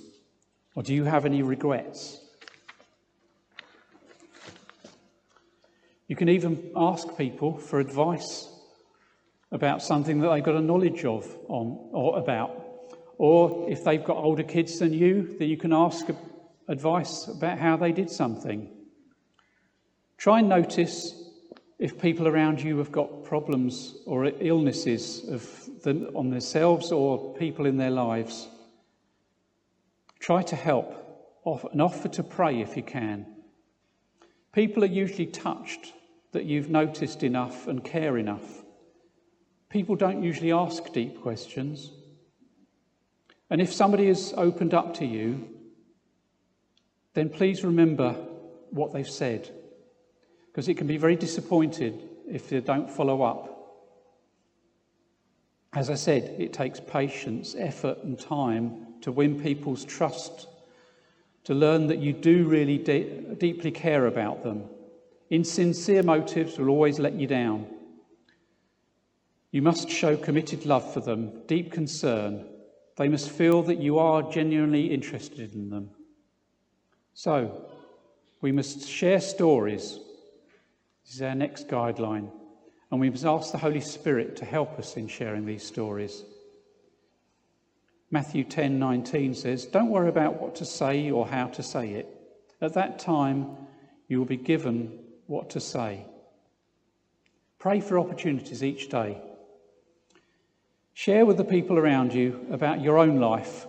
Or 0.75 0.81
do 0.81 0.95
you 0.95 1.03
have 1.03 1.25
any 1.25 1.41
regrets? 1.41 2.21
You 6.07 6.15
can 6.15 6.29
even 6.29 6.71
ask 6.73 7.17
people 7.17 7.57
for 7.57 7.81
advice 7.81 8.47
about 9.51 9.83
something 9.83 10.21
that 10.21 10.29
they've 10.29 10.41
got 10.41 10.55
a 10.55 10.61
knowledge 10.61 11.03
of 11.03 11.27
on 11.49 11.89
or 11.91 12.17
about. 12.17 12.58
Or 13.19 13.69
if 13.69 13.83
they've 13.83 14.03
got 14.03 14.17
older 14.17 14.43
kids 14.43 14.79
than 14.79 14.93
you, 14.93 15.35
then 15.37 15.49
you 15.49 15.57
can 15.57 15.73
ask 15.73 16.07
advice 16.69 17.27
about 17.27 17.59
how 17.59 17.75
they 17.75 17.91
did 17.91 18.09
something. 18.09 18.71
Try 20.17 20.39
and 20.39 20.47
notice 20.47 21.13
if 21.79 21.99
people 22.01 22.29
around 22.29 22.61
you 22.61 22.77
have 22.77 22.93
got 22.93 23.25
problems 23.25 23.97
or 24.05 24.25
illnesses 24.39 25.29
on 25.85 26.29
themselves 26.29 26.93
or 26.93 27.35
people 27.35 27.65
in 27.65 27.75
their 27.75 27.91
lives, 27.91 28.47
try 30.19 30.41
to 30.43 30.55
help 30.55 30.95
and 31.71 31.81
offer 31.81 32.07
to 32.07 32.23
pray 32.23 32.61
if 32.61 32.77
you 32.77 32.83
can. 32.83 33.25
People 34.53 34.83
are 34.83 34.87
usually 34.87 35.25
touched 35.25 35.93
that 36.31 36.45
you've 36.45 36.69
noticed 36.69 37.23
enough 37.23 37.67
and 37.67 37.83
care 37.83 38.17
enough. 38.17 38.63
People 39.69 39.95
don't 39.97 40.23
usually 40.23 40.53
ask 40.53 40.93
deep 40.93 41.21
questions. 41.21 41.91
And 43.49 43.61
if 43.61 43.73
somebody 43.73 44.07
has 44.07 44.33
opened 44.37 44.73
up 44.73 44.95
to 44.95 45.05
you, 45.05 45.49
then 47.13 47.29
please 47.29 47.63
remember 47.63 48.13
what 48.69 48.93
they've 48.93 49.09
said 49.09 49.49
because 50.47 50.67
it 50.67 50.75
can 50.75 50.87
be 50.87 50.97
very 50.97 51.15
disappointed 51.15 52.09
if 52.29 52.49
they 52.49 52.59
don't 52.59 52.89
follow 52.89 53.21
up. 53.21 53.55
As 55.73 55.89
I 55.89 55.95
said, 55.95 56.35
it 56.39 56.53
takes 56.53 56.79
patience, 56.79 57.55
effort, 57.57 57.99
and 58.03 58.19
time 58.19 58.87
to 59.01 59.11
win 59.11 59.39
people's 59.39 59.85
trust, 59.85 60.47
to 61.43 61.53
learn 61.53 61.87
that 61.87 61.99
you 61.99 62.13
do 62.13 62.47
really 62.47 62.77
de- 62.77 63.35
deeply 63.35 63.71
care 63.71 64.07
about 64.07 64.43
them. 64.43 64.65
Insincere 65.29 66.03
motives 66.03 66.57
will 66.57 66.69
always 66.69 66.99
let 66.99 67.13
you 67.13 67.27
down. 67.27 67.67
You 69.51 69.61
must 69.61 69.89
show 69.89 70.17
committed 70.17 70.65
love 70.65 70.93
for 70.93 70.99
them, 70.99 71.43
deep 71.47 71.71
concern. 71.71 72.45
They 72.99 73.07
must 73.07 73.29
feel 73.29 73.63
that 73.63 73.79
you 73.79 73.97
are 73.97 74.29
genuinely 74.29 74.87
interested 74.87 75.53
in 75.53 75.69
them. 75.69 75.91
So, 77.13 77.71
we 78.41 78.51
must 78.51 78.85
share 78.89 79.21
stories. 79.21 79.97
This 81.05 81.15
is 81.15 81.21
our 81.21 81.33
next 81.33 81.69
guideline. 81.69 82.29
And 82.91 82.99
we 82.99 83.09
must 83.09 83.23
ask 83.23 83.53
the 83.53 83.57
Holy 83.57 83.79
Spirit 83.79 84.35
to 84.35 84.45
help 84.45 84.77
us 84.77 84.97
in 84.97 85.07
sharing 85.07 85.45
these 85.45 85.63
stories. 85.63 86.25
Matthew 88.11 88.43
10:19 88.43 89.33
says, 89.33 89.65
"Don't 89.65 89.91
worry 89.91 90.09
about 90.09 90.41
what 90.41 90.55
to 90.55 90.65
say 90.65 91.09
or 91.09 91.25
how 91.25 91.47
to 91.47 91.63
say 91.63 91.93
it. 91.93 92.07
At 92.59 92.73
that 92.73 92.99
time, 92.99 93.55
you 94.09 94.19
will 94.19 94.25
be 94.25 94.35
given 94.35 94.99
what 95.25 95.49
to 95.51 95.61
say." 95.61 96.05
Pray 97.59 97.79
for 97.79 97.97
opportunities 97.97 98.61
each 98.61 98.89
day. 98.89 99.21
Share 100.99 101.25
with 101.25 101.37
the 101.37 101.45
people 101.45 101.79
around 101.79 102.13
you 102.13 102.45
about 102.51 102.81
your 102.81 102.97
own 102.97 103.21
life. 103.21 103.65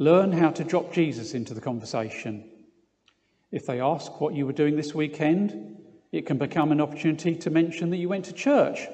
Learn 0.00 0.32
how 0.32 0.50
to 0.50 0.64
drop 0.64 0.92
Jesus 0.92 1.32
into 1.32 1.54
the 1.54 1.60
conversation. 1.60 2.50
If 3.52 3.64
they 3.64 3.80
ask 3.80 4.20
what 4.20 4.34
you 4.34 4.44
were 4.44 4.52
doing 4.52 4.74
this 4.74 4.92
weekend, 4.92 5.76
it 6.10 6.26
can 6.26 6.36
become 6.36 6.72
an 6.72 6.80
opportunity 6.80 7.36
to 7.36 7.50
mention 7.50 7.90
that 7.90 7.98
you 7.98 8.08
went 8.08 8.24
to 8.24 8.32
church. 8.32 8.88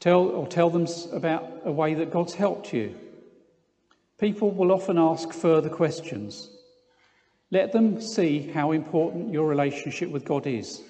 Tell, 0.00 0.22
or 0.22 0.48
tell 0.48 0.70
them 0.70 0.88
about 1.12 1.48
a 1.64 1.70
way 1.70 1.94
that 1.94 2.10
God's 2.10 2.34
helped 2.34 2.74
you. 2.74 2.96
People 4.18 4.50
will 4.50 4.72
often 4.72 4.98
ask 4.98 5.32
further 5.32 5.70
questions. 5.70 6.50
Let 7.52 7.70
them 7.70 8.00
see 8.00 8.48
how 8.48 8.72
important 8.72 9.32
your 9.32 9.46
relationship 9.46 10.10
with 10.10 10.24
God 10.24 10.48
is, 10.48 10.82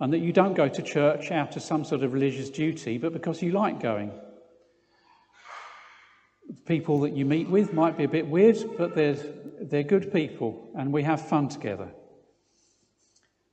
and 0.00 0.12
that 0.12 0.18
you 0.18 0.34
don't 0.34 0.52
go 0.52 0.68
to 0.68 0.82
church 0.82 1.30
out 1.30 1.56
of 1.56 1.62
some 1.62 1.82
sort 1.82 2.02
of 2.02 2.12
religious 2.12 2.50
duty, 2.50 2.98
but 2.98 3.14
because 3.14 3.40
you 3.40 3.50
like 3.50 3.80
going. 3.80 4.12
People 6.66 7.00
that 7.00 7.16
you 7.16 7.24
meet 7.24 7.48
with 7.48 7.72
might 7.72 7.96
be 7.96 8.04
a 8.04 8.08
bit 8.08 8.26
weird, 8.26 8.58
but 8.78 8.94
they're, 8.94 9.16
they're 9.60 9.82
good 9.82 10.12
people, 10.12 10.70
and 10.76 10.92
we 10.92 11.02
have 11.02 11.28
fun 11.28 11.48
together. 11.48 11.88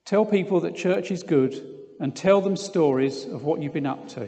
Tell 0.05 0.25
people 0.25 0.61
that 0.61 0.75
church 0.75 1.11
is 1.11 1.23
good, 1.23 1.53
and 1.99 2.15
tell 2.15 2.41
them 2.41 2.55
stories 2.55 3.25
of 3.25 3.43
what 3.43 3.61
you've 3.61 3.73
been 3.73 3.85
up 3.85 4.07
to. 4.09 4.27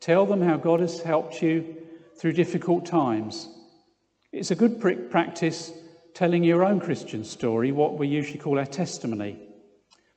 Tell 0.00 0.24
them 0.26 0.40
how 0.40 0.56
God 0.56 0.80
has 0.80 1.00
helped 1.00 1.42
you 1.42 1.76
through 2.18 2.34
difficult 2.34 2.86
times. 2.86 3.48
It's 4.32 4.50
a 4.50 4.54
good 4.54 4.80
practice 5.10 5.72
telling 6.14 6.44
your 6.44 6.64
own 6.64 6.80
Christian 6.80 7.24
story, 7.24 7.72
what 7.72 7.98
we 7.98 8.08
usually 8.08 8.38
call 8.38 8.58
our 8.58 8.66
testimony. 8.66 9.38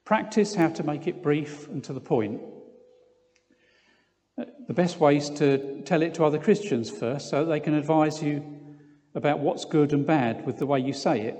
Practice 0.05 0.55
how 0.55 0.69
to 0.69 0.83
make 0.83 1.07
it 1.07 1.21
brief 1.21 1.67
and 1.67 1.83
to 1.83 1.93
the 1.93 1.99
point. 1.99 2.41
The 4.67 4.73
best 4.73 4.99
way 4.99 5.17
is 5.17 5.29
to 5.31 5.81
tell 5.81 6.01
it 6.01 6.13
to 6.15 6.23
other 6.23 6.37
Christians 6.37 6.89
first 6.89 7.29
so 7.29 7.43
they 7.43 7.59
can 7.59 7.73
advise 7.73 8.21
you 8.23 8.43
about 9.15 9.39
what's 9.39 9.65
good 9.65 9.91
and 9.91 10.05
bad 10.05 10.45
with 10.45 10.59
the 10.59 10.65
way 10.65 10.79
you 10.79 10.93
say 10.93 11.21
it. 11.21 11.37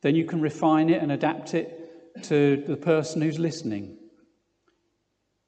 Then 0.00 0.14
you 0.14 0.24
can 0.24 0.40
refine 0.40 0.90
it 0.90 1.02
and 1.02 1.12
adapt 1.12 1.54
it 1.54 2.22
to 2.24 2.64
the 2.66 2.76
person 2.76 3.22
who's 3.22 3.38
listening. 3.38 3.96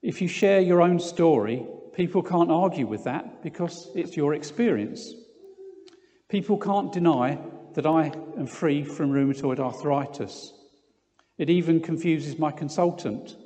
If 0.02 0.22
you 0.22 0.28
share 0.28 0.60
your 0.60 0.80
own 0.80 1.00
story, 1.00 1.66
people 1.94 2.22
can't 2.22 2.50
argue 2.50 2.86
with 2.86 3.04
that 3.04 3.42
because 3.42 3.90
it's 3.94 4.16
your 4.16 4.34
experience. 4.34 5.12
People 6.28 6.56
can't 6.58 6.92
deny 6.92 7.38
that 7.74 7.86
I 7.86 8.12
am 8.38 8.46
free 8.46 8.84
from 8.84 9.10
rheumatoid 9.10 9.58
arthritis. 9.58 10.52
It 11.38 11.50
even 11.50 11.80
confuses 11.80 12.38
my 12.38 12.52
consultant, 12.52 13.36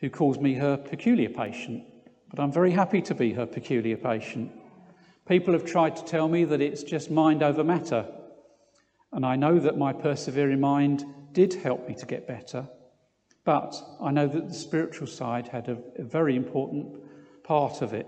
who 0.00 0.10
calls 0.10 0.38
me 0.38 0.54
her 0.54 0.76
peculiar 0.76 1.28
patient, 1.28 1.84
but 2.30 2.40
I'm 2.40 2.52
very 2.52 2.70
happy 2.70 3.02
to 3.02 3.14
be 3.14 3.32
her 3.32 3.46
peculiar 3.46 3.96
patient. 3.96 4.52
People 5.26 5.52
have 5.54 5.64
tried 5.64 5.96
to 5.96 6.04
tell 6.04 6.28
me 6.28 6.44
that 6.44 6.60
it's 6.60 6.82
just 6.82 7.10
mind 7.10 7.42
over 7.42 7.64
matter, 7.64 8.06
and 9.12 9.24
I 9.24 9.36
know 9.36 9.58
that 9.58 9.78
my 9.78 9.92
persevering 9.92 10.60
mind 10.60 11.04
did 11.32 11.54
help 11.54 11.88
me 11.88 11.94
to 11.96 12.06
get 12.06 12.26
better, 12.26 12.68
but 13.44 13.74
I 14.00 14.10
know 14.10 14.26
that 14.26 14.48
the 14.48 14.54
spiritual 14.54 15.06
side 15.06 15.48
had 15.48 15.68
a, 15.68 15.78
a 15.98 16.04
very 16.04 16.36
important 16.36 16.96
part 17.42 17.82
of 17.82 17.92
it. 17.92 18.06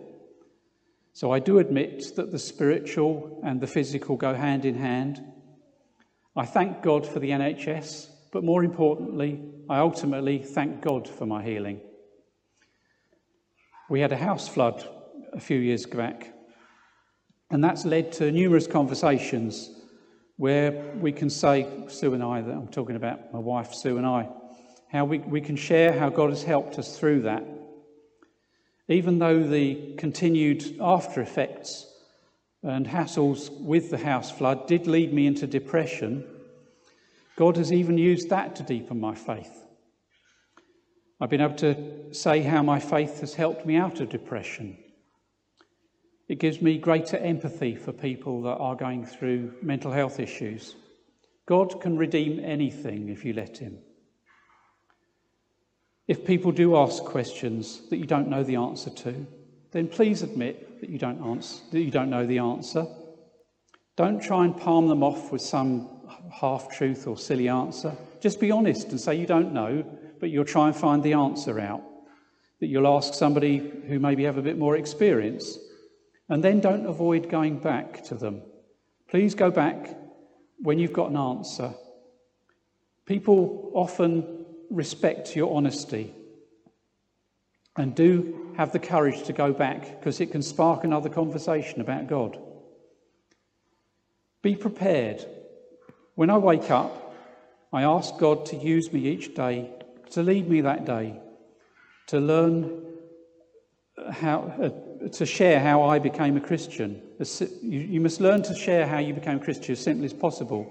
So 1.12 1.31
I 1.31 1.38
do 1.38 1.59
admit 1.59 2.14
that 2.16 2.31
the 2.31 2.38
spiritual 2.38 3.40
and 3.42 3.61
the 3.61 3.66
physical 3.66 4.16
go 4.16 4.35
hand 4.35 4.64
in 4.64 4.74
hand. 4.74 5.22
I 6.37 6.44
thank 6.44 6.83
God 6.83 7.07
for 7.07 7.20
the 7.20 7.31
NHS, 7.31 8.11
but 8.33 8.44
more 8.44 8.62
importantly, 8.62 9.40
I 9.68 9.79
ultimately 9.79 10.40
thank 10.40 10.83
God 10.83 11.09
for 11.09 11.24
my 11.24 11.42
healing. 11.42 11.81
We 13.88 14.01
had 14.01 14.12
a 14.12 14.16
house 14.16 14.49
flood 14.49 14.87
a 15.33 15.40
few 15.40 15.59
years 15.59 15.87
back, 15.87 16.33
and 17.51 17.62
that's 17.62 17.85
led 17.85 18.12
to 18.12 18.31
numerous 18.33 18.66
conversations 18.66 19.70
where 20.37 20.94
we 21.01 21.12
can 21.12 21.31
say, 21.31 21.66
Sue 21.88 22.14
and 22.14 22.22
I, 22.22 22.42
that 22.42 22.53
I'm 22.53 22.68
talking 22.68 22.96
about 22.96 23.33
my 23.33 23.38
wife, 23.38 23.72
Sue 23.72 23.96
and 23.96 24.07
I, 24.07 24.29
how 24.90 25.05
we, 25.05 25.18
we 25.18 25.40
can 25.40 25.57
share 25.57 25.99
how 25.99 26.09
God 26.09 26.31
has 26.31 26.42
helped 26.42 26.79
us 26.79 26.99
through 26.99 27.22
that 27.22 27.44
even 28.88 29.18
though 29.18 29.42
the 29.42 29.94
continued 29.96 30.77
after 30.81 31.20
effects 31.20 31.92
and 32.62 32.87
hassles 32.87 33.51
with 33.61 33.90
the 33.90 33.99
house 33.99 34.31
flood 34.31 34.66
did 34.66 34.87
lead 34.87 35.12
me 35.12 35.27
into 35.27 35.46
depression, 35.46 36.25
God 37.37 37.57
has 37.57 37.72
even 37.72 37.99
used 37.99 38.31
that 38.31 38.57
to 38.57 38.62
deepen 38.62 39.01
my 39.01 39.14
faith. 39.14 39.65
I've 41.20 41.31
been 41.31 41.40
able 41.40 41.57
to 41.57 42.14
say 42.14 42.42
how 42.42 42.62
my 42.62 42.79
faith 42.79 43.20
has 43.20 43.35
helped 43.35 43.64
me 43.64 43.76
out 43.76 44.00
of 44.00 44.11
depression. 44.11 44.76
It 46.29 46.38
gives 46.38 46.61
me 46.61 46.76
greater 46.76 47.16
empathy 47.16 47.74
for 47.74 47.92
people 47.92 48.42
that 48.42 48.57
are 48.57 48.74
going 48.74 49.07
through 49.07 49.55
mental 49.62 49.92
health 49.92 50.20
issues. 50.20 50.74
God 51.46 51.81
can 51.81 51.96
redeem 51.96 52.44
anything 52.44 53.09
if 53.09 53.24
you 53.24 53.33
let 53.33 53.59
Him. 53.59 53.79
If 56.09 56.26
people 56.26 56.52
do 56.52 56.76
ask 56.76 57.02
questions 57.05 57.88
that 57.90 57.96
you 57.96 58.05
don't 58.05 58.29
know 58.29 58.42
the 58.42 58.57
answer 58.57 58.90
to, 58.90 59.26
then 59.72 59.88
please 59.88 60.22
admit 60.22 60.81
that 60.81 60.90
you 60.90 60.98
don't, 60.98 61.22
answer, 61.22 61.62
that 61.72 61.81
you 61.81 61.90
don't 61.90 62.11
know 62.11 62.26
the 62.26 62.38
answer. 62.38 62.87
Don't 63.96 64.22
try 64.22 64.44
and 64.44 64.57
palm 64.57 64.88
them 64.88 65.02
off 65.02 65.33
with 65.33 65.42
some 65.42 65.88
half 66.33 66.70
truth 66.76 67.07
or 67.07 67.16
silly 67.16 67.48
answer. 67.48 67.96
Just 68.20 68.40
be 68.40 68.50
honest 68.50 68.88
and 68.88 69.00
say 69.00 69.14
you 69.14 69.26
don't 69.26 69.52
know, 69.52 69.85
but 70.20 70.31
you'll 70.31 70.44
try 70.44 70.66
and 70.68 70.76
find 70.76 71.02
the 71.02 71.14
answer 71.14 71.59
out. 71.61 71.83
That 72.61 72.68
you'll 72.68 72.87
ask 72.87 73.14
somebody 73.14 73.59
who 73.59 73.98
maybe 73.98 74.24
have 74.24 74.38
a 74.38 74.42
bit 74.42 74.59
more 74.59 74.76
experience. 74.76 75.59
And 76.29 76.42
then 76.42 76.61
don't 76.61 76.87
avoid 76.87 77.29
going 77.29 77.59
back 77.59 78.05
to 78.05 78.14
them. 78.14 78.42
Please 79.09 79.35
go 79.35 79.50
back 79.50 79.96
when 80.59 80.79
you've 80.79 80.92
got 80.92 81.11
an 81.11 81.16
answer. 81.16 81.74
People 83.05 83.70
often 83.74 84.44
respect 84.70 85.37
your 85.37 85.55
honesty. 85.55 86.12
And 87.76 87.94
do 87.94 88.52
have 88.57 88.72
the 88.72 88.79
courage 88.79 89.24
to 89.24 89.33
go 89.33 89.52
back 89.52 89.98
because 89.98 90.20
it 90.20 90.33
can 90.33 90.42
spark 90.42 90.83
another 90.83 91.11
conversation 91.11 91.81
about 91.81 92.07
God. 92.07 92.38
Be 94.42 94.57
prepared. 94.57 95.24
When 96.14 96.31
I 96.31 96.38
wake 96.38 96.70
up, 96.70 97.14
I 97.72 97.83
ask 97.83 98.16
God 98.16 98.46
to 98.46 98.57
use 98.57 98.92
me 98.92 99.00
each 99.00 99.35
day, 99.35 99.70
to 100.10 100.22
lead 100.22 100.48
me 100.48 100.60
that 100.62 100.84
day, 100.84 101.20
to 102.08 102.20
learn 102.20 102.86
how, 104.10 104.52
uh, 104.62 105.08
to 105.08 105.26
share 105.26 105.60
how 105.60 105.82
I 105.82 105.98
became 105.98 106.36
a 106.36 106.40
Christian. 106.40 107.02
You, 107.62 108.00
must 108.00 108.20
learn 108.20 108.42
to 108.42 108.54
share 108.54 108.86
how 108.86 108.98
you 108.98 109.14
became 109.14 109.38
a 109.38 109.44
Christian 109.44 109.72
as 109.72 109.80
simply 109.80 110.06
as 110.06 110.12
possible. 110.12 110.66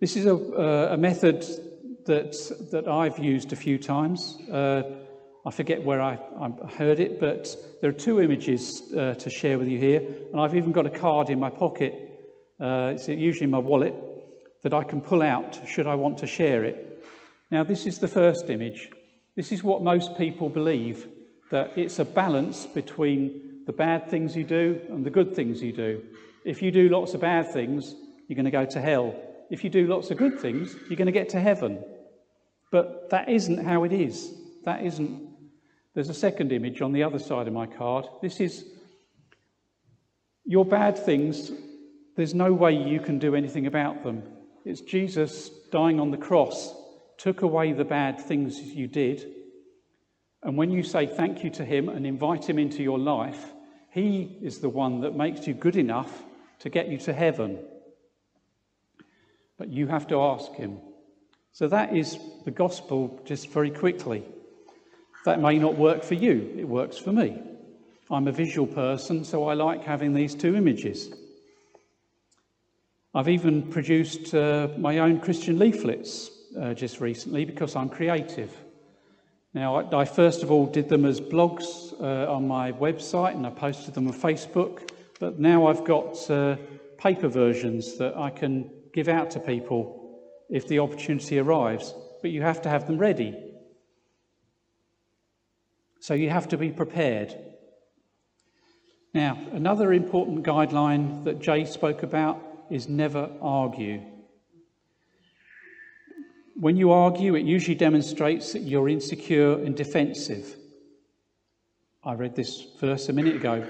This 0.00 0.16
is 0.16 0.26
a, 0.26 0.34
uh, 0.34 0.94
a 0.94 0.96
method 0.96 1.44
that, 2.06 2.36
that 2.72 2.88
I've 2.88 3.18
used 3.18 3.52
a 3.52 3.56
few 3.56 3.78
times. 3.78 4.38
Uh, 4.50 4.82
I 5.44 5.50
forget 5.50 5.82
where 5.84 6.00
I, 6.00 6.18
I, 6.40 6.50
heard 6.70 6.98
it, 6.98 7.20
but 7.20 7.54
there 7.80 7.90
are 7.90 7.94
two 7.94 8.20
images 8.20 8.92
uh, 8.96 9.14
to 9.14 9.30
share 9.30 9.58
with 9.58 9.68
you 9.68 9.78
here. 9.78 10.02
And 10.32 10.40
I've 10.40 10.56
even 10.56 10.72
got 10.72 10.86
a 10.86 10.90
card 10.90 11.30
in 11.30 11.38
my 11.38 11.50
pocket, 11.50 11.94
uh, 12.58 12.92
it's 12.94 13.08
usually 13.08 13.44
in 13.44 13.50
my 13.50 13.58
wallet, 13.58 13.94
that 14.62 14.74
I 14.74 14.82
can 14.82 15.00
pull 15.00 15.22
out 15.22 15.60
should 15.68 15.86
I 15.86 15.94
want 15.94 16.18
to 16.18 16.26
share 16.26 16.64
it. 16.64 16.85
Now, 17.50 17.62
this 17.62 17.86
is 17.86 17.98
the 17.98 18.08
first 18.08 18.50
image. 18.50 18.90
This 19.36 19.52
is 19.52 19.62
what 19.62 19.82
most 19.82 20.16
people 20.18 20.48
believe 20.48 21.08
that 21.50 21.76
it's 21.76 21.98
a 21.98 22.04
balance 22.04 22.66
between 22.66 23.62
the 23.66 23.72
bad 23.72 24.08
things 24.08 24.34
you 24.34 24.44
do 24.44 24.80
and 24.88 25.04
the 25.04 25.10
good 25.10 25.34
things 25.34 25.62
you 25.62 25.72
do. 25.72 26.02
If 26.44 26.62
you 26.62 26.70
do 26.70 26.88
lots 26.88 27.14
of 27.14 27.20
bad 27.20 27.52
things, 27.52 27.94
you're 28.26 28.36
going 28.36 28.46
to 28.46 28.50
go 28.50 28.64
to 28.64 28.80
hell. 28.80 29.14
If 29.50 29.62
you 29.62 29.70
do 29.70 29.86
lots 29.86 30.10
of 30.10 30.18
good 30.18 30.40
things, 30.40 30.74
you're 30.88 30.96
going 30.96 31.06
to 31.06 31.12
get 31.12 31.28
to 31.30 31.40
heaven. 31.40 31.84
But 32.72 33.10
that 33.10 33.28
isn't 33.28 33.64
how 33.64 33.84
it 33.84 33.92
is. 33.92 34.32
That 34.64 34.84
isn't. 34.84 35.28
There's 35.94 36.08
a 36.08 36.14
second 36.14 36.50
image 36.52 36.82
on 36.82 36.92
the 36.92 37.04
other 37.04 37.18
side 37.18 37.46
of 37.46 37.52
my 37.52 37.66
card. 37.66 38.06
This 38.22 38.40
is 38.40 38.64
your 40.44 40.64
bad 40.64 40.96
things, 40.96 41.50
there's 42.16 42.34
no 42.34 42.52
way 42.52 42.72
you 42.72 43.00
can 43.00 43.18
do 43.18 43.34
anything 43.34 43.66
about 43.66 44.04
them. 44.04 44.22
It's 44.64 44.80
Jesus 44.80 45.50
dying 45.70 46.00
on 46.00 46.10
the 46.10 46.16
cross 46.16 46.72
took 47.26 47.42
away 47.42 47.72
the 47.72 47.84
bad 47.84 48.20
things 48.20 48.60
you 48.60 48.86
did. 48.86 49.26
And 50.44 50.56
when 50.56 50.70
you 50.70 50.84
say 50.84 51.08
thank 51.08 51.42
you 51.42 51.50
to 51.50 51.64
him 51.64 51.88
and 51.88 52.06
invite 52.06 52.48
him 52.48 52.56
into 52.56 52.84
your 52.84 53.00
life, 53.00 53.52
he 53.90 54.38
is 54.42 54.60
the 54.60 54.68
one 54.68 55.00
that 55.00 55.16
makes 55.16 55.44
you 55.44 55.52
good 55.52 55.74
enough 55.74 56.22
to 56.60 56.70
get 56.70 56.86
you 56.86 56.98
to 56.98 57.12
heaven. 57.12 57.58
but 59.58 59.70
you 59.70 59.88
have 59.88 60.06
to 60.06 60.20
ask 60.20 60.52
Him. 60.52 60.78
So 61.50 61.66
that 61.66 61.96
is 61.96 62.16
the 62.44 62.52
gospel, 62.52 63.20
just 63.24 63.48
very 63.48 63.72
quickly. 63.72 64.22
That 65.24 65.40
may 65.40 65.58
not 65.58 65.76
work 65.76 66.04
for 66.04 66.14
you, 66.14 66.54
it 66.56 66.68
works 66.68 66.96
for 66.96 67.10
me. 67.10 67.42
I'm 68.08 68.28
a 68.28 68.32
visual 68.32 68.68
person, 68.68 69.24
so 69.24 69.48
I 69.48 69.54
like 69.54 69.82
having 69.82 70.14
these 70.14 70.36
two 70.36 70.54
images. 70.54 71.10
I've 73.12 73.28
even 73.28 73.62
produced 73.62 74.32
uh, 74.32 74.68
my 74.78 74.98
own 74.98 75.18
Christian 75.18 75.58
leaflets 75.58 76.35
uh, 76.60 76.74
just 76.74 77.00
recently 77.00 77.44
because 77.44 77.76
I'm 77.76 77.88
creative. 77.88 78.54
Now, 79.54 79.76
I, 79.76 80.02
I, 80.02 80.04
first 80.04 80.42
of 80.42 80.50
all 80.50 80.66
did 80.66 80.88
them 80.88 81.04
as 81.04 81.20
blogs 81.20 81.92
uh, 82.00 82.30
on 82.32 82.46
my 82.46 82.72
website 82.72 83.34
and 83.34 83.46
I 83.46 83.50
posted 83.50 83.94
them 83.94 84.06
on 84.06 84.14
Facebook, 84.14 84.90
but 85.18 85.38
now 85.38 85.66
I've 85.66 85.84
got 85.84 86.30
uh, 86.30 86.56
paper 86.98 87.28
versions 87.28 87.96
that 87.98 88.16
I 88.16 88.30
can 88.30 88.70
give 88.92 89.08
out 89.08 89.30
to 89.32 89.40
people 89.40 90.20
if 90.48 90.68
the 90.68 90.78
opportunity 90.78 91.38
arrives, 91.38 91.94
but 92.22 92.30
you 92.30 92.42
have 92.42 92.62
to 92.62 92.68
have 92.68 92.86
them 92.86 92.98
ready. 92.98 93.34
So 96.00 96.14
you 96.14 96.30
have 96.30 96.48
to 96.48 96.56
be 96.56 96.70
prepared. 96.70 97.34
Now, 99.12 99.38
another 99.52 99.92
important 99.92 100.44
guideline 100.44 101.24
that 101.24 101.40
Jay 101.40 101.64
spoke 101.64 102.02
about 102.02 102.42
is 102.70 102.88
never 102.88 103.30
argue. 103.40 104.02
When 106.58 106.78
you 106.78 106.90
argue, 106.90 107.34
it 107.34 107.44
usually 107.44 107.74
demonstrates 107.74 108.54
that 108.54 108.62
you're 108.62 108.88
insecure 108.88 109.52
and 109.52 109.76
defensive. 109.76 110.56
I 112.02 112.14
read 112.14 112.34
this 112.34 112.66
verse 112.80 113.10
a 113.10 113.12
minute 113.12 113.36
ago. 113.36 113.62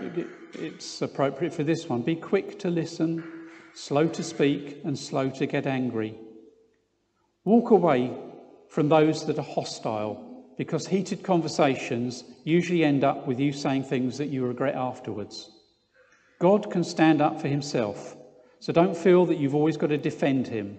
It's 0.55 1.03
appropriate 1.03 1.53
for 1.53 1.65
this 1.65 1.89
one. 1.89 2.03
Be 2.03 2.15
quick 2.15 2.61
to 2.61 2.71
listen, 2.71 3.25
slow 3.75 4.07
to 4.09 4.23
speak, 4.23 4.83
and 4.85 4.97
slow 4.97 5.31
to 5.31 5.47
get 5.47 5.67
angry. 5.67 6.15
Walk 7.45 7.71
away 7.71 8.17
from 8.69 8.89
those 8.89 9.27
that 9.27 9.39
are 9.39 9.43
hostile, 9.43 10.45
because 10.57 10.87
heated 10.87 11.25
conversations 11.25 12.23
usually 12.45 12.85
end 12.85 13.03
up 13.03 13.27
with 13.27 13.41
you 13.41 13.53
saying 13.53 13.83
things 13.83 14.17
that 14.19 14.29
you 14.29 14.47
regret 14.47 14.77
afterwards. 14.77 15.51
God 16.39 16.71
can 16.71 16.85
stand 16.85 17.21
up 17.21 17.41
for 17.41 17.49
himself. 17.49 18.17
So 18.61 18.73
don't 18.73 18.97
feel 18.97 19.27
that 19.27 19.39
you've 19.39 19.55
always 19.55 19.77
got 19.77 19.89
to 19.89 19.99
defend 19.99 20.47
him. 20.47 20.79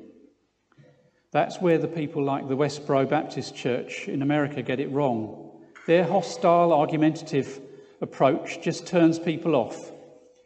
That's 1.38 1.62
where 1.62 1.78
the 1.78 1.88
people 1.88 2.23
like 2.23 2.47
the 2.47 2.58
Westboro 2.58 3.08
Baptist 3.08 3.56
Church 3.56 4.08
in 4.08 4.23
America 4.23 4.63
get 4.63 4.80
it 4.80 4.91
wrong. 4.91 5.52
Their 5.86 6.04
hostile, 6.04 6.73
argumentative 6.73 7.62
approach 8.02 8.60
just 8.63 8.88
turns 8.88 9.19
people 9.19 9.56
off. 9.56 9.91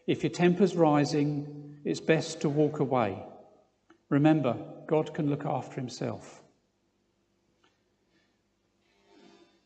If 0.06 0.22
your 0.22 0.34
temper's 0.34 0.76
rising, 0.76 1.80
it's 1.86 2.02
best 2.02 2.42
to 2.42 2.50
walk 2.50 2.82
away. 2.82 3.24
Remember, 4.10 4.58
God 4.86 5.14
can 5.14 5.30
look 5.30 5.46
after 5.46 5.80
himself. 5.80 6.42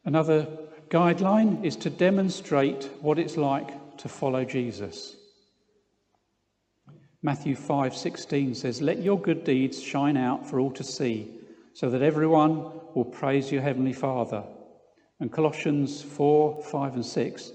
Another 0.03 0.47
guideline 0.89 1.65
is 1.65 1.75
to 1.77 1.89
demonstrate 1.89 2.87
what 3.01 3.17
it's 3.17 3.35
like 3.35 3.97
to 3.97 4.07
follow 4.07 4.45
Jesus. 4.45 5.15
Matthew 7.25 7.55
5:16 7.55 8.53
says, 8.53 8.83
"Let 8.83 9.01
your 9.01 9.19
good 9.19 9.43
deeds 9.43 9.81
shine 9.81 10.15
out 10.15 10.45
for 10.45 10.59
all 10.59 10.69
to 10.69 10.83
see, 10.83 11.33
so 11.73 11.89
that 11.89 12.03
everyone 12.03 12.69
will 12.93 13.03
praise 13.03 13.51
your 13.51 13.63
heavenly 13.63 13.93
Father." 13.93 14.43
And 15.19 15.31
Colossians 15.31 16.03
4, 16.03 16.61
5, 16.61 16.93
and 16.93 17.03
6 17.03 17.51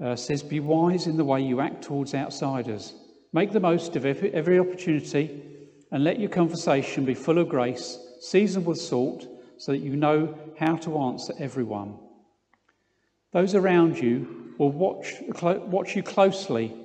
uh, 0.00 0.16
says, 0.16 0.42
Be 0.42 0.60
wise 0.60 1.06
in 1.06 1.16
the 1.16 1.24
way 1.24 1.40
you 1.40 1.60
act 1.60 1.82
towards 1.82 2.14
outsiders. 2.14 2.92
Make 3.32 3.52
the 3.52 3.60
most 3.60 3.96
of 3.96 4.04
every, 4.04 4.30
every 4.34 4.58
opportunity 4.58 5.42
and 5.90 6.04
let 6.04 6.20
your 6.20 6.28
conversation 6.28 7.06
be 7.06 7.14
full 7.14 7.38
of 7.38 7.48
grace, 7.48 7.98
seasoned 8.20 8.66
with 8.66 8.78
salt, 8.78 9.26
so 9.56 9.72
that 9.72 9.78
you 9.78 9.96
know 9.96 10.36
how 10.58 10.76
to 10.76 10.98
answer 10.98 11.32
everyone. 11.38 11.94
Those 13.32 13.54
around 13.54 13.98
you 13.98 14.52
will 14.58 14.72
watch, 14.72 15.14
watch 15.40 15.96
you 15.96 16.02
closely 16.02 16.83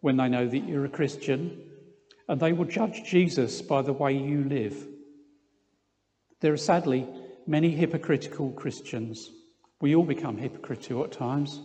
when 0.00 0.16
they 0.16 0.28
know 0.28 0.46
that 0.46 0.68
you're 0.68 0.84
a 0.84 0.90
Christian, 0.90 1.62
and 2.28 2.40
they 2.40 2.52
will 2.52 2.64
judge 2.64 3.04
Jesus 3.04 3.60
by 3.60 3.82
the 3.82 3.92
way 3.92 4.16
you 4.16 4.44
live. 4.44 4.86
There 6.40 6.52
are 6.52 6.58
sadly 6.58 7.06
many 7.46 7.70
hypocritical 7.70 8.52
Christians. 8.52 9.30
We 9.80 9.94
all 9.94 10.04
become 10.04 10.38
hypocritical 10.38 11.04
at 11.04 11.12
times. 11.12 11.60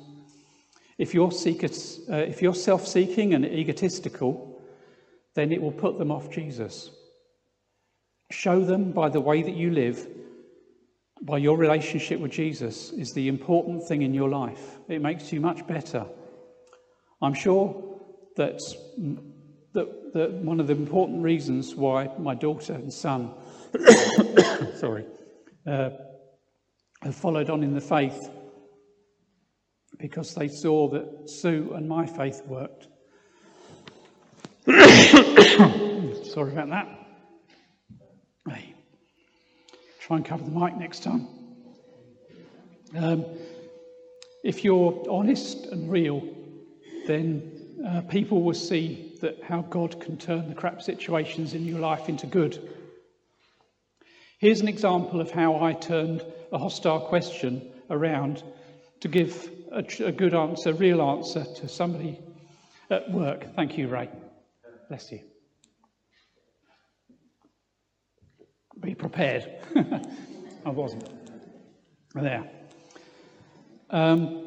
If 0.97 1.13
you're, 1.13 1.31
uh, 1.31 2.15
if 2.15 2.41
you're 2.41 2.55
self 2.55 2.87
seeking 2.87 3.33
and 3.33 3.45
egotistical, 3.45 4.61
then 5.33 5.51
it 5.51 5.61
will 5.61 5.71
put 5.71 5.97
them 5.97 6.11
off 6.11 6.29
Jesus. 6.29 6.89
Show 8.31 8.63
them 8.63 8.91
by 8.91 9.09
the 9.09 9.21
way 9.21 9.43
that 9.43 9.55
you 9.55 9.71
live, 9.71 10.07
by 11.21 11.37
your 11.37 11.57
relationship 11.57 12.19
with 12.19 12.31
Jesus, 12.31 12.91
is 12.91 13.13
the 13.13 13.27
important 13.27 13.87
thing 13.87 14.01
in 14.01 14.13
your 14.13 14.29
life. 14.29 14.77
It 14.87 15.01
makes 15.01 15.31
you 15.31 15.41
much 15.41 15.67
better. 15.67 16.05
I'm 17.21 17.33
sure 17.33 17.94
that, 18.35 18.61
that, 19.73 20.13
that 20.13 20.31
one 20.33 20.59
of 20.59 20.67
the 20.67 20.73
important 20.73 21.23
reasons 21.23 21.75
why 21.75 22.09
my 22.17 22.35
daughter 22.35 22.73
and 22.73 22.93
son, 22.93 23.31
sorry, 24.75 25.05
uh, 25.65 25.89
have 27.01 27.15
followed 27.15 27.49
on 27.49 27.63
in 27.63 27.73
the 27.73 27.81
faith 27.81 28.29
because 29.99 30.33
they 30.35 30.47
saw 30.47 30.89
that 30.89 31.29
Sue 31.29 31.73
and 31.75 31.87
my 31.87 32.05
faith 32.05 32.41
worked. 32.45 32.87
sorry 36.25 36.51
about 36.51 36.69
that. 36.69 36.87
Hey, 38.49 38.73
try 39.99 40.17
and 40.17 40.25
cover 40.25 40.43
the 40.43 40.51
mic 40.51 40.75
next 40.75 41.03
time. 41.03 41.27
Um, 42.97 43.25
if 44.43 44.63
you're 44.63 45.03
honest 45.09 45.65
and 45.67 45.91
real, 45.91 46.21
then 47.07 47.54
uh, 47.83 48.01
people 48.01 48.41
will 48.41 48.53
see 48.53 49.17
that 49.21 49.43
how 49.43 49.61
God 49.61 49.99
can 49.99 50.17
turn 50.17 50.47
the 50.47 50.55
crap 50.55 50.81
situations 50.81 51.53
in 51.53 51.65
your 51.65 51.79
life 51.79 52.07
into 52.07 52.27
good. 52.27 52.69
Here's 54.39 54.61
an 54.61 54.67
example 54.67 55.21
of 55.21 55.31
how 55.31 55.61
I 55.61 55.73
turned 55.73 56.23
a 56.51 56.57
hostile 56.57 57.01
question 57.01 57.71
around 57.89 58.43
to 59.01 59.07
give 59.07 59.49
a, 59.71 59.83
a 60.03 60.11
good 60.11 60.33
answer, 60.33 60.73
real 60.73 61.01
answer 61.01 61.43
to 61.43 61.67
somebody 61.67 62.19
at 62.89 63.11
work. 63.11 63.55
Thank 63.55 63.77
you, 63.77 63.87
Ray. 63.87 64.09
Bless 64.87 65.11
you. 65.11 65.21
Be 68.79 68.93
prepared. 68.93 69.49
I 70.65 70.69
wasn't. 70.69 71.09
There. 72.13 72.43
Um, 73.89 74.44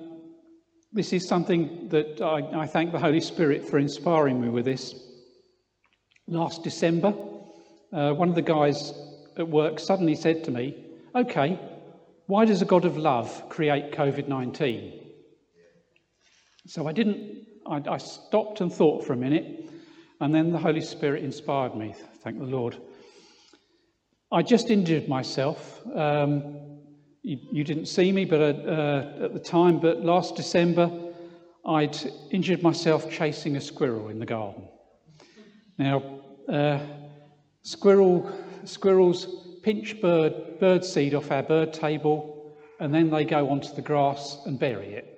this 0.98 1.12
is 1.12 1.28
something 1.28 1.88
that 1.90 2.20
I, 2.20 2.62
I, 2.62 2.66
thank 2.66 2.90
the 2.90 2.98
Holy 2.98 3.20
Spirit 3.20 3.68
for 3.68 3.78
inspiring 3.78 4.40
me 4.40 4.48
with 4.48 4.64
this. 4.64 4.96
Last 6.26 6.64
December, 6.64 7.14
uh, 7.92 8.14
one 8.14 8.28
of 8.28 8.34
the 8.34 8.42
guys 8.42 8.92
at 9.36 9.48
work 9.48 9.78
suddenly 9.78 10.16
said 10.16 10.42
to 10.44 10.50
me, 10.50 10.76
Okay, 11.14 11.56
why 12.26 12.46
does 12.46 12.62
a 12.62 12.64
God 12.64 12.84
of 12.84 12.96
love 12.96 13.48
create 13.48 13.92
COVID 13.92 14.26
19? 14.26 15.00
So 16.66 16.88
I 16.88 16.92
didn't, 16.92 17.46
I, 17.64 17.80
I 17.88 17.98
stopped 17.98 18.60
and 18.60 18.72
thought 18.72 19.04
for 19.04 19.12
a 19.12 19.16
minute, 19.16 19.70
and 20.20 20.34
then 20.34 20.50
the 20.50 20.58
Holy 20.58 20.80
Spirit 20.80 21.22
inspired 21.22 21.76
me, 21.76 21.94
thank 22.24 22.40
the 22.40 22.44
Lord. 22.44 22.76
I 24.32 24.42
just 24.42 24.68
injured 24.68 25.08
myself. 25.08 25.80
Um, 25.94 26.67
you, 27.28 27.38
you 27.52 27.62
didn't 27.62 27.86
see 27.86 28.10
me 28.10 28.24
but 28.24 28.40
uh, 28.40 28.44
uh, 28.44 29.24
at 29.24 29.34
the 29.34 29.38
time, 29.38 29.78
but 29.78 30.02
last 30.02 30.34
December 30.34 30.90
I'd 31.66 31.96
injured 32.30 32.62
myself 32.62 33.10
chasing 33.10 33.56
a 33.56 33.60
squirrel 33.60 34.08
in 34.08 34.18
the 34.18 34.24
garden. 34.24 34.66
Now, 35.76 36.20
uh, 36.48 36.78
squirrel, 37.62 38.32
squirrels 38.64 39.60
pinch 39.62 40.00
bird, 40.00 40.58
bird 40.58 40.82
seed 40.82 41.14
off 41.14 41.30
our 41.30 41.42
bird 41.42 41.74
table 41.74 42.54
and 42.80 42.94
then 42.94 43.10
they 43.10 43.24
go 43.24 43.50
onto 43.50 43.74
the 43.74 43.82
grass 43.82 44.38
and 44.46 44.58
bury 44.58 44.94
it. 44.94 45.14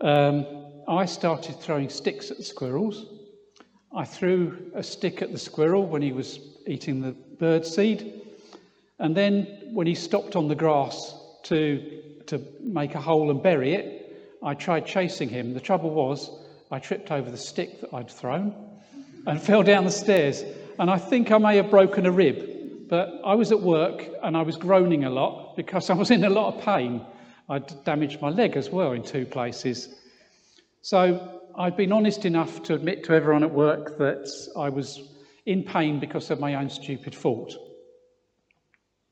Um, 0.00 0.46
I 0.88 1.04
started 1.04 1.60
throwing 1.60 1.90
sticks 1.90 2.30
at 2.30 2.38
the 2.38 2.44
squirrels. 2.44 3.06
I 3.94 4.06
threw 4.06 4.70
a 4.74 4.82
stick 4.82 5.20
at 5.20 5.32
the 5.32 5.38
squirrel 5.38 5.86
when 5.86 6.00
he 6.00 6.12
was 6.12 6.40
eating 6.66 7.02
the 7.02 7.12
bird 7.12 7.66
seed. 7.66 8.23
And 8.98 9.16
then 9.16 9.70
when 9.72 9.86
he 9.86 9.94
stopped 9.94 10.36
on 10.36 10.48
the 10.48 10.54
grass 10.54 11.14
to, 11.44 12.02
to 12.26 12.40
make 12.60 12.94
a 12.94 13.00
hole 13.00 13.30
and 13.30 13.42
bury 13.42 13.74
it, 13.74 14.38
I 14.42 14.54
tried 14.54 14.86
chasing 14.86 15.28
him. 15.28 15.54
The 15.54 15.60
trouble 15.60 15.90
was, 15.90 16.30
I 16.70 16.78
tripped 16.78 17.10
over 17.10 17.30
the 17.30 17.36
stick 17.36 17.80
that 17.80 17.92
I'd 17.92 18.10
thrown 18.10 18.54
and 19.26 19.40
fell 19.50 19.62
down 19.62 19.84
the 19.84 19.90
stairs. 19.90 20.44
And 20.78 20.90
I 20.90 20.98
think 20.98 21.30
I 21.30 21.38
may 21.38 21.56
have 21.56 21.70
broken 21.70 22.06
a 22.06 22.12
rib, 22.12 22.88
but 22.88 23.20
I 23.24 23.34
was 23.34 23.52
at 23.52 23.60
work 23.60 24.06
and 24.22 24.36
I 24.36 24.42
was 24.42 24.56
groaning 24.56 25.04
a 25.04 25.10
lot 25.10 25.56
because 25.56 25.90
I 25.90 25.94
was 25.94 26.10
in 26.10 26.24
a 26.24 26.30
lot 26.30 26.54
of 26.54 26.64
pain. 26.64 27.04
I'd 27.48 27.84
damaged 27.84 28.22
my 28.22 28.30
leg 28.30 28.56
as 28.56 28.70
well 28.70 28.92
in 28.92 29.02
two 29.02 29.26
places. 29.26 29.94
So 30.82 31.42
I've 31.56 31.76
been 31.76 31.92
honest 31.92 32.24
enough 32.24 32.62
to 32.64 32.74
admit 32.74 33.04
to 33.04 33.12
everyone 33.12 33.42
at 33.42 33.50
work 33.50 33.98
that 33.98 34.28
I 34.56 34.68
was 34.68 35.00
in 35.46 35.62
pain 35.62 36.00
because 36.00 36.30
of 36.30 36.40
my 36.40 36.54
own 36.54 36.70
stupid 36.70 37.14
fault. 37.14 37.54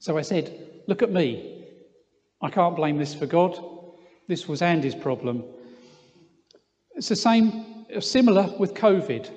So 0.02 0.18
I 0.18 0.22
said, 0.22 0.68
Look 0.88 1.00
at 1.02 1.12
me. 1.12 1.64
I 2.40 2.50
can't 2.50 2.74
blame 2.74 2.98
this 2.98 3.14
for 3.14 3.24
God. 3.24 3.56
This 4.26 4.48
was 4.48 4.60
Andy's 4.60 4.96
problem. 4.96 5.44
It's 6.96 7.08
the 7.08 7.14
same, 7.14 7.86
similar 8.00 8.52
with 8.58 8.74
COVID. 8.74 9.30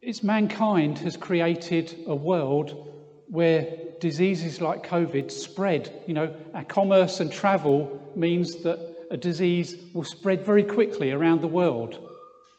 It's 0.00 0.22
mankind 0.22 1.00
has 1.00 1.16
created 1.16 1.96
a 2.06 2.14
world 2.14 2.94
where 3.26 3.66
diseases 3.98 4.60
like 4.60 4.86
COVID 4.86 5.32
spread. 5.32 6.00
You 6.06 6.14
know, 6.14 6.36
our 6.54 6.64
commerce 6.64 7.18
and 7.18 7.32
travel 7.32 8.00
means 8.14 8.62
that 8.62 8.78
a 9.10 9.16
disease 9.16 9.74
will 9.94 10.04
spread 10.04 10.46
very 10.46 10.62
quickly 10.62 11.10
around 11.10 11.40
the 11.40 11.48
world. 11.48 12.08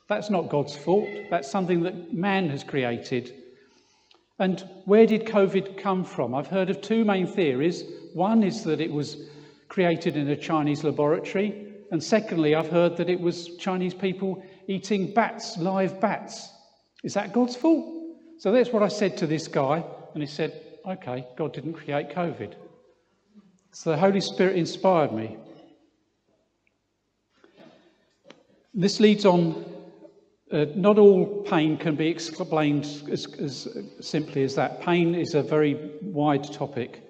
That's 0.10 0.30
not 0.30 0.50
God's 0.50 0.76
fault. 0.76 1.08
That's 1.30 1.50
something 1.50 1.84
that 1.84 2.14
man 2.14 2.50
has 2.50 2.66
created. 2.66 3.34
And 4.40 4.64
where 4.86 5.06
did 5.06 5.26
COVID 5.26 5.78
come 5.78 6.06
from? 6.06 6.34
I've 6.34 6.48
heard 6.48 6.70
of 6.70 6.82
two 6.82 7.04
main 7.04 7.28
theories. 7.28 7.84
One 8.14 8.42
is 8.42 8.64
that 8.64 8.80
it 8.80 8.92
was 8.92 9.30
created 9.68 10.16
in 10.16 10.30
a 10.30 10.36
Chinese 10.36 10.84
laboratory. 10.84 11.68
And 11.92 12.02
secondly, 12.02 12.56
I've 12.56 12.70
heard 12.70 12.96
that 12.98 13.10
it 13.10 13.20
was 13.20 13.58
Chinese 13.58 13.94
people 13.94 14.44
eating 14.68 15.14
bats, 15.14 15.58
live 15.58 16.00
bats. 16.00 16.50
Is 17.04 17.14
that 17.16 17.34
God's 17.34 17.56
fault? 17.56 17.86
So 18.38 18.52
that's 18.52 18.72
what 18.72 18.84
I 18.84 18.88
said 18.88 19.18
to 19.18 19.28
this 19.28 19.48
guy. 19.48 19.84
And 20.14 20.24
he 20.24 20.28
said, 20.28 20.62
okay, 20.88 21.28
God 21.36 21.54
didn't 21.54 21.74
create 21.74 22.10
COVID. 22.10 22.54
So 23.72 23.92
the 23.92 23.98
Holy 23.98 24.22
Spirit 24.22 24.56
inspired 24.56 25.12
me. 25.12 25.38
This 28.74 29.00
leads 29.00 29.26
on. 29.26 29.66
Uh, 30.52 30.66
not 30.74 30.98
all 30.98 31.44
pain 31.44 31.78
can 31.78 31.96
be 31.96 32.08
explained 32.08 32.84
as, 33.12 33.28
as 33.40 33.68
simply 34.00 34.42
as 34.42 34.56
that. 34.56 34.82
Pain 34.82 35.14
is 35.14 35.36
a 35.36 35.44
very 35.44 35.92
wide 36.02 36.44
topic. 36.52 37.04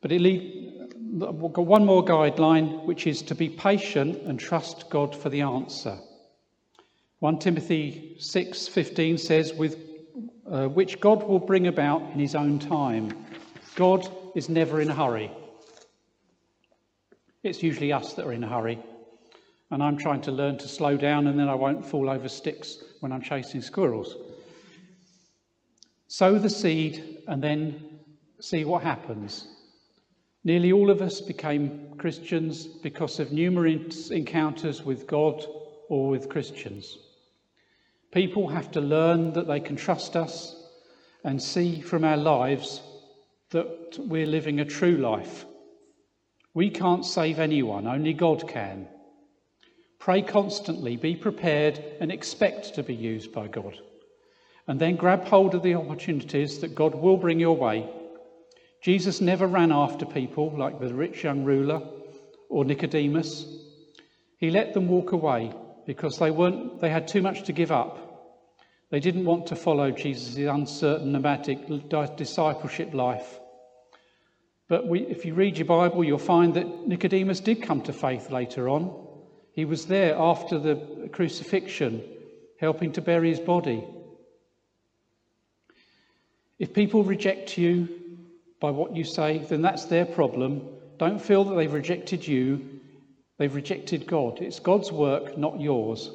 But 0.00 0.12
it 0.12 0.20
lead, 0.20 0.92
one 1.18 1.84
more 1.84 2.04
guideline, 2.04 2.84
which 2.84 3.08
is 3.08 3.20
to 3.22 3.34
be 3.34 3.48
patient 3.48 4.22
and 4.22 4.38
trust 4.38 4.88
God 4.90 5.16
for 5.16 5.28
the 5.28 5.40
answer. 5.40 5.98
1 7.18 7.38
Timothy 7.40 8.16
6:15 8.20 9.18
says, 9.18 9.52
"With 9.52 9.76
uh, 10.46 10.68
which 10.68 11.00
God 11.00 11.26
will 11.26 11.40
bring 11.40 11.66
about 11.66 12.02
in 12.12 12.20
His 12.20 12.36
own 12.36 12.60
time." 12.60 13.26
God 13.74 14.08
is 14.36 14.48
never 14.48 14.80
in 14.80 14.88
a 14.88 14.94
hurry. 14.94 15.32
It's 17.42 17.62
usually 17.62 17.92
us 17.92 18.14
that 18.14 18.24
are 18.24 18.32
in 18.32 18.44
a 18.44 18.48
hurry 18.48 18.78
and 19.70 19.82
I'm 19.82 19.96
trying 19.96 20.20
to 20.22 20.32
learn 20.32 20.58
to 20.58 20.68
slow 20.68 20.96
down 20.96 21.26
and 21.26 21.38
then 21.38 21.48
I 21.48 21.54
won't 21.54 21.84
fall 21.84 22.08
over 22.10 22.28
sticks 22.28 22.82
when 23.00 23.12
I'm 23.12 23.22
chasing 23.22 23.62
squirrels. 23.62 24.16
Sow 26.06 26.38
the 26.38 26.50
seed 26.50 27.22
and 27.26 27.42
then 27.42 27.98
see 28.40 28.64
what 28.64 28.82
happens. 28.82 29.48
Nearly 30.44 30.72
all 30.72 30.90
of 30.90 31.00
us 31.00 31.20
became 31.20 31.94
Christians 31.96 32.66
because 32.66 33.18
of 33.18 33.32
numerous 33.32 34.10
encounters 34.10 34.84
with 34.84 35.06
God 35.06 35.44
or 35.88 36.10
with 36.10 36.28
Christians. 36.28 36.98
People 38.12 38.48
have 38.48 38.70
to 38.72 38.80
learn 38.80 39.32
that 39.32 39.46
they 39.46 39.58
can 39.58 39.76
trust 39.76 40.14
us 40.14 40.54
and 41.24 41.42
see 41.42 41.80
from 41.80 42.04
our 42.04 42.18
lives 42.18 42.82
that 43.50 43.98
we're 43.98 44.26
living 44.26 44.60
a 44.60 44.64
true 44.64 44.98
life. 44.98 45.46
We 46.52 46.70
can't 46.70 47.04
save 47.04 47.38
anyone, 47.38 47.86
only 47.86 48.12
God 48.12 48.46
can. 48.46 48.88
Pray 50.04 50.20
constantly, 50.20 50.96
be 50.96 51.16
prepared, 51.16 51.82
and 51.98 52.12
expect 52.12 52.74
to 52.74 52.82
be 52.82 52.94
used 52.94 53.32
by 53.32 53.48
God. 53.48 53.78
And 54.66 54.78
then 54.78 54.96
grab 54.96 55.24
hold 55.24 55.54
of 55.54 55.62
the 55.62 55.76
opportunities 55.76 56.58
that 56.58 56.74
God 56.74 56.94
will 56.94 57.16
bring 57.16 57.40
your 57.40 57.56
way. 57.56 57.88
Jesus 58.82 59.22
never 59.22 59.46
ran 59.46 59.72
after 59.72 60.04
people 60.04 60.54
like 60.58 60.78
the 60.78 60.92
rich 60.92 61.24
young 61.24 61.42
ruler 61.42 61.80
or 62.50 62.66
Nicodemus. 62.66 63.46
He 64.36 64.50
let 64.50 64.74
them 64.74 64.88
walk 64.88 65.12
away 65.12 65.54
because 65.86 66.18
they, 66.18 66.30
weren't, 66.30 66.82
they 66.82 66.90
had 66.90 67.08
too 67.08 67.22
much 67.22 67.44
to 67.44 67.54
give 67.54 67.72
up. 67.72 68.44
They 68.90 69.00
didn't 69.00 69.24
want 69.24 69.46
to 69.46 69.56
follow 69.56 69.90
Jesus' 69.90 70.36
uncertain, 70.36 71.12
nomadic 71.12 71.66
discipleship 72.16 72.92
life. 72.92 73.40
But 74.68 74.86
we, 74.86 75.00
if 75.00 75.24
you 75.24 75.32
read 75.32 75.56
your 75.56 75.64
Bible, 75.64 76.04
you'll 76.04 76.18
find 76.18 76.52
that 76.52 76.86
Nicodemus 76.86 77.40
did 77.40 77.62
come 77.62 77.80
to 77.84 77.94
faith 77.94 78.30
later 78.30 78.68
on. 78.68 79.03
He 79.54 79.64
was 79.64 79.86
there 79.86 80.16
after 80.16 80.58
the 80.58 81.08
crucifixion, 81.12 82.02
helping 82.58 82.92
to 82.92 83.00
bury 83.00 83.30
his 83.30 83.40
body. 83.40 83.84
If 86.58 86.74
people 86.74 87.04
reject 87.04 87.56
you 87.56 87.88
by 88.60 88.70
what 88.70 88.96
you 88.96 89.04
say, 89.04 89.38
then 89.38 89.62
that's 89.62 89.84
their 89.84 90.06
problem. 90.06 90.68
Don't 90.98 91.22
feel 91.22 91.44
that 91.44 91.54
they've 91.54 91.72
rejected 91.72 92.26
you, 92.26 92.80
they've 93.38 93.54
rejected 93.54 94.06
God. 94.06 94.40
It's 94.40 94.58
God's 94.58 94.90
work, 94.90 95.38
not 95.38 95.60
yours. 95.60 96.10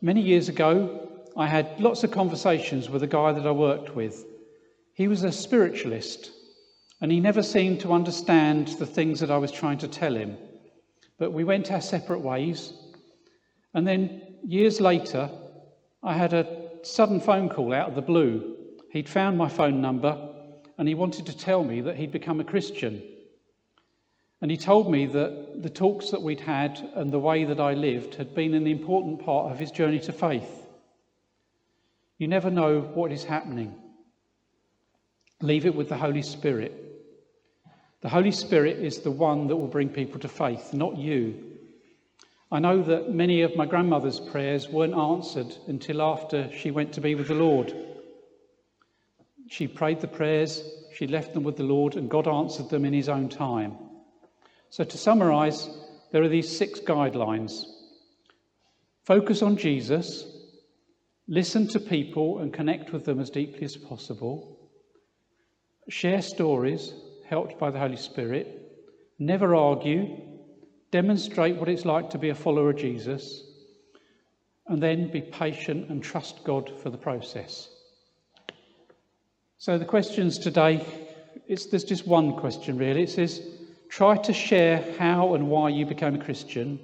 Many 0.00 0.20
years 0.20 0.48
ago, 0.48 1.08
I 1.36 1.46
had 1.46 1.80
lots 1.80 2.04
of 2.04 2.12
conversations 2.12 2.88
with 2.88 3.02
a 3.02 3.08
guy 3.08 3.32
that 3.32 3.46
I 3.46 3.50
worked 3.50 3.96
with. 3.96 4.24
He 4.94 5.08
was 5.08 5.24
a 5.24 5.32
spiritualist, 5.32 6.30
and 7.00 7.10
he 7.10 7.20
never 7.20 7.42
seemed 7.42 7.80
to 7.80 7.92
understand 7.92 8.68
the 8.78 8.86
things 8.86 9.18
that 9.20 9.30
I 9.30 9.38
was 9.38 9.50
trying 9.50 9.78
to 9.78 9.88
tell 9.88 10.14
him. 10.14 10.36
But 11.18 11.32
we 11.32 11.44
went 11.44 11.72
our 11.72 11.80
separate 11.80 12.20
ways. 12.20 12.72
And 13.74 13.86
then 13.86 14.22
years 14.44 14.80
later, 14.80 15.30
I 16.02 16.14
had 16.14 16.32
a 16.32 16.70
sudden 16.82 17.20
phone 17.20 17.48
call 17.48 17.74
out 17.74 17.88
of 17.88 17.94
the 17.94 18.02
blue. 18.02 18.56
He'd 18.90 19.08
found 19.08 19.36
my 19.36 19.48
phone 19.48 19.80
number 19.80 20.16
and 20.78 20.86
he 20.86 20.94
wanted 20.94 21.26
to 21.26 21.36
tell 21.36 21.64
me 21.64 21.80
that 21.82 21.96
he'd 21.96 22.12
become 22.12 22.40
a 22.40 22.44
Christian. 22.44 23.02
And 24.40 24.50
he 24.50 24.56
told 24.56 24.90
me 24.90 25.06
that 25.06 25.62
the 25.62 25.70
talks 25.70 26.10
that 26.10 26.22
we'd 26.22 26.40
had 26.40 26.78
and 26.94 27.12
the 27.12 27.18
way 27.18 27.44
that 27.44 27.58
I 27.58 27.74
lived 27.74 28.14
had 28.14 28.34
been 28.34 28.54
an 28.54 28.68
important 28.68 29.24
part 29.24 29.50
of 29.50 29.58
his 29.58 29.72
journey 29.72 29.98
to 30.00 30.12
faith. 30.12 30.66
You 32.18 32.28
never 32.28 32.50
know 32.50 32.80
what 32.80 33.10
is 33.10 33.24
happening. 33.24 33.74
Leave 35.40 35.66
it 35.66 35.74
with 35.74 35.88
the 35.88 35.96
Holy 35.96 36.22
Spirit. 36.22 36.87
The 38.00 38.08
Holy 38.08 38.30
Spirit 38.30 38.78
is 38.78 39.00
the 39.00 39.10
one 39.10 39.48
that 39.48 39.56
will 39.56 39.66
bring 39.66 39.88
people 39.88 40.20
to 40.20 40.28
faith, 40.28 40.72
not 40.72 40.96
you. 40.96 41.56
I 42.50 42.60
know 42.60 42.80
that 42.82 43.12
many 43.12 43.42
of 43.42 43.56
my 43.56 43.66
grandmother's 43.66 44.20
prayers 44.20 44.68
weren't 44.68 44.94
answered 44.94 45.54
until 45.66 46.00
after 46.00 46.48
she 46.52 46.70
went 46.70 46.92
to 46.92 47.00
be 47.00 47.16
with 47.16 47.26
the 47.26 47.34
Lord. 47.34 47.74
She 49.48 49.66
prayed 49.66 50.00
the 50.00 50.06
prayers, 50.06 50.62
she 50.94 51.08
left 51.08 51.34
them 51.34 51.42
with 51.42 51.56
the 51.56 51.64
Lord, 51.64 51.96
and 51.96 52.08
God 52.08 52.28
answered 52.28 52.70
them 52.70 52.84
in 52.84 52.92
His 52.92 53.08
own 53.08 53.28
time. 53.28 53.76
So, 54.70 54.84
to 54.84 54.96
summarize, 54.98 55.68
there 56.12 56.22
are 56.22 56.28
these 56.28 56.56
six 56.56 56.80
guidelines 56.80 57.64
focus 59.02 59.40
on 59.40 59.56
Jesus, 59.56 60.24
listen 61.26 61.66
to 61.68 61.80
people 61.80 62.40
and 62.40 62.52
connect 62.52 62.92
with 62.92 63.06
them 63.06 63.18
as 63.20 63.30
deeply 63.30 63.64
as 63.64 63.74
possible, 63.74 64.70
share 65.88 66.20
stories 66.20 66.92
helped 67.28 67.58
by 67.58 67.70
the 67.70 67.78
Holy 67.78 67.96
Spirit, 67.96 68.46
never 69.18 69.54
argue, 69.54 70.16
demonstrate 70.90 71.56
what 71.56 71.68
it's 71.68 71.84
like 71.84 72.10
to 72.10 72.18
be 72.18 72.30
a 72.30 72.34
follower 72.34 72.70
of 72.70 72.76
Jesus, 72.76 73.42
and 74.66 74.82
then 74.82 75.10
be 75.10 75.20
patient 75.20 75.88
and 75.90 76.02
trust 76.02 76.44
God 76.44 76.70
for 76.82 76.90
the 76.90 76.98
process. 76.98 77.68
So, 79.58 79.78
the 79.78 79.84
questions 79.84 80.38
today, 80.38 80.86
there's 81.48 81.84
just 81.84 82.06
one 82.06 82.36
question 82.36 82.78
really. 82.78 83.02
It 83.02 83.10
says, 83.10 83.42
try 83.88 84.16
to 84.16 84.32
share 84.32 84.84
how 84.98 85.34
and 85.34 85.48
why 85.48 85.70
you 85.70 85.86
became 85.86 86.14
a 86.14 86.24
Christian 86.24 86.78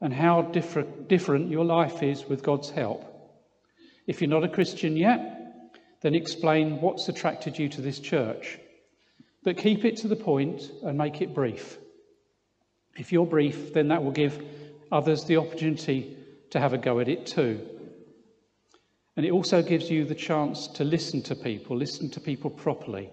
and 0.00 0.12
how 0.12 0.42
different, 0.42 1.08
different 1.08 1.50
your 1.50 1.64
life 1.64 2.02
is 2.02 2.28
with 2.28 2.42
God's 2.42 2.70
help. 2.70 3.04
If 4.06 4.20
you're 4.20 4.30
not 4.30 4.44
a 4.44 4.48
Christian 4.48 4.96
yet, 4.96 5.38
then 6.00 6.14
explain 6.14 6.80
what's 6.80 7.08
attracted 7.08 7.58
you 7.58 7.68
to 7.68 7.80
this 7.80 8.00
church. 8.00 8.58
But 9.44 9.56
keep 9.56 9.84
it 9.84 9.96
to 9.98 10.08
the 10.08 10.16
point 10.16 10.70
and 10.82 10.96
make 10.96 11.20
it 11.20 11.34
brief. 11.34 11.78
If 12.96 13.12
you're 13.12 13.26
brief, 13.26 13.72
then 13.72 13.88
that 13.88 14.04
will 14.04 14.12
give 14.12 14.42
others 14.90 15.24
the 15.24 15.38
opportunity 15.38 16.16
to 16.50 16.60
have 16.60 16.72
a 16.72 16.78
go 16.78 17.00
at 17.00 17.08
it 17.08 17.26
too. 17.26 17.66
And 19.16 19.26
it 19.26 19.32
also 19.32 19.62
gives 19.62 19.90
you 19.90 20.04
the 20.04 20.14
chance 20.14 20.68
to 20.68 20.84
listen 20.84 21.22
to 21.22 21.34
people, 21.34 21.76
listen 21.76 22.10
to 22.10 22.20
people 22.20 22.50
properly. 22.50 23.10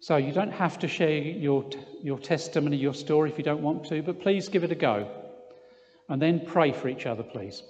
So 0.00 0.16
you 0.16 0.32
don't 0.32 0.52
have 0.52 0.80
to 0.80 0.88
share 0.88 1.18
your, 1.18 1.64
your 2.02 2.18
testimony, 2.18 2.76
your 2.76 2.94
story 2.94 3.30
if 3.30 3.38
you 3.38 3.44
don't 3.44 3.62
want 3.62 3.84
to, 3.86 4.02
but 4.02 4.20
please 4.20 4.48
give 4.48 4.64
it 4.64 4.72
a 4.72 4.76
go. 4.76 5.08
And 6.08 6.20
then 6.20 6.44
pray 6.44 6.72
for 6.72 6.88
each 6.88 7.06
other, 7.06 7.22
please. 7.22 7.62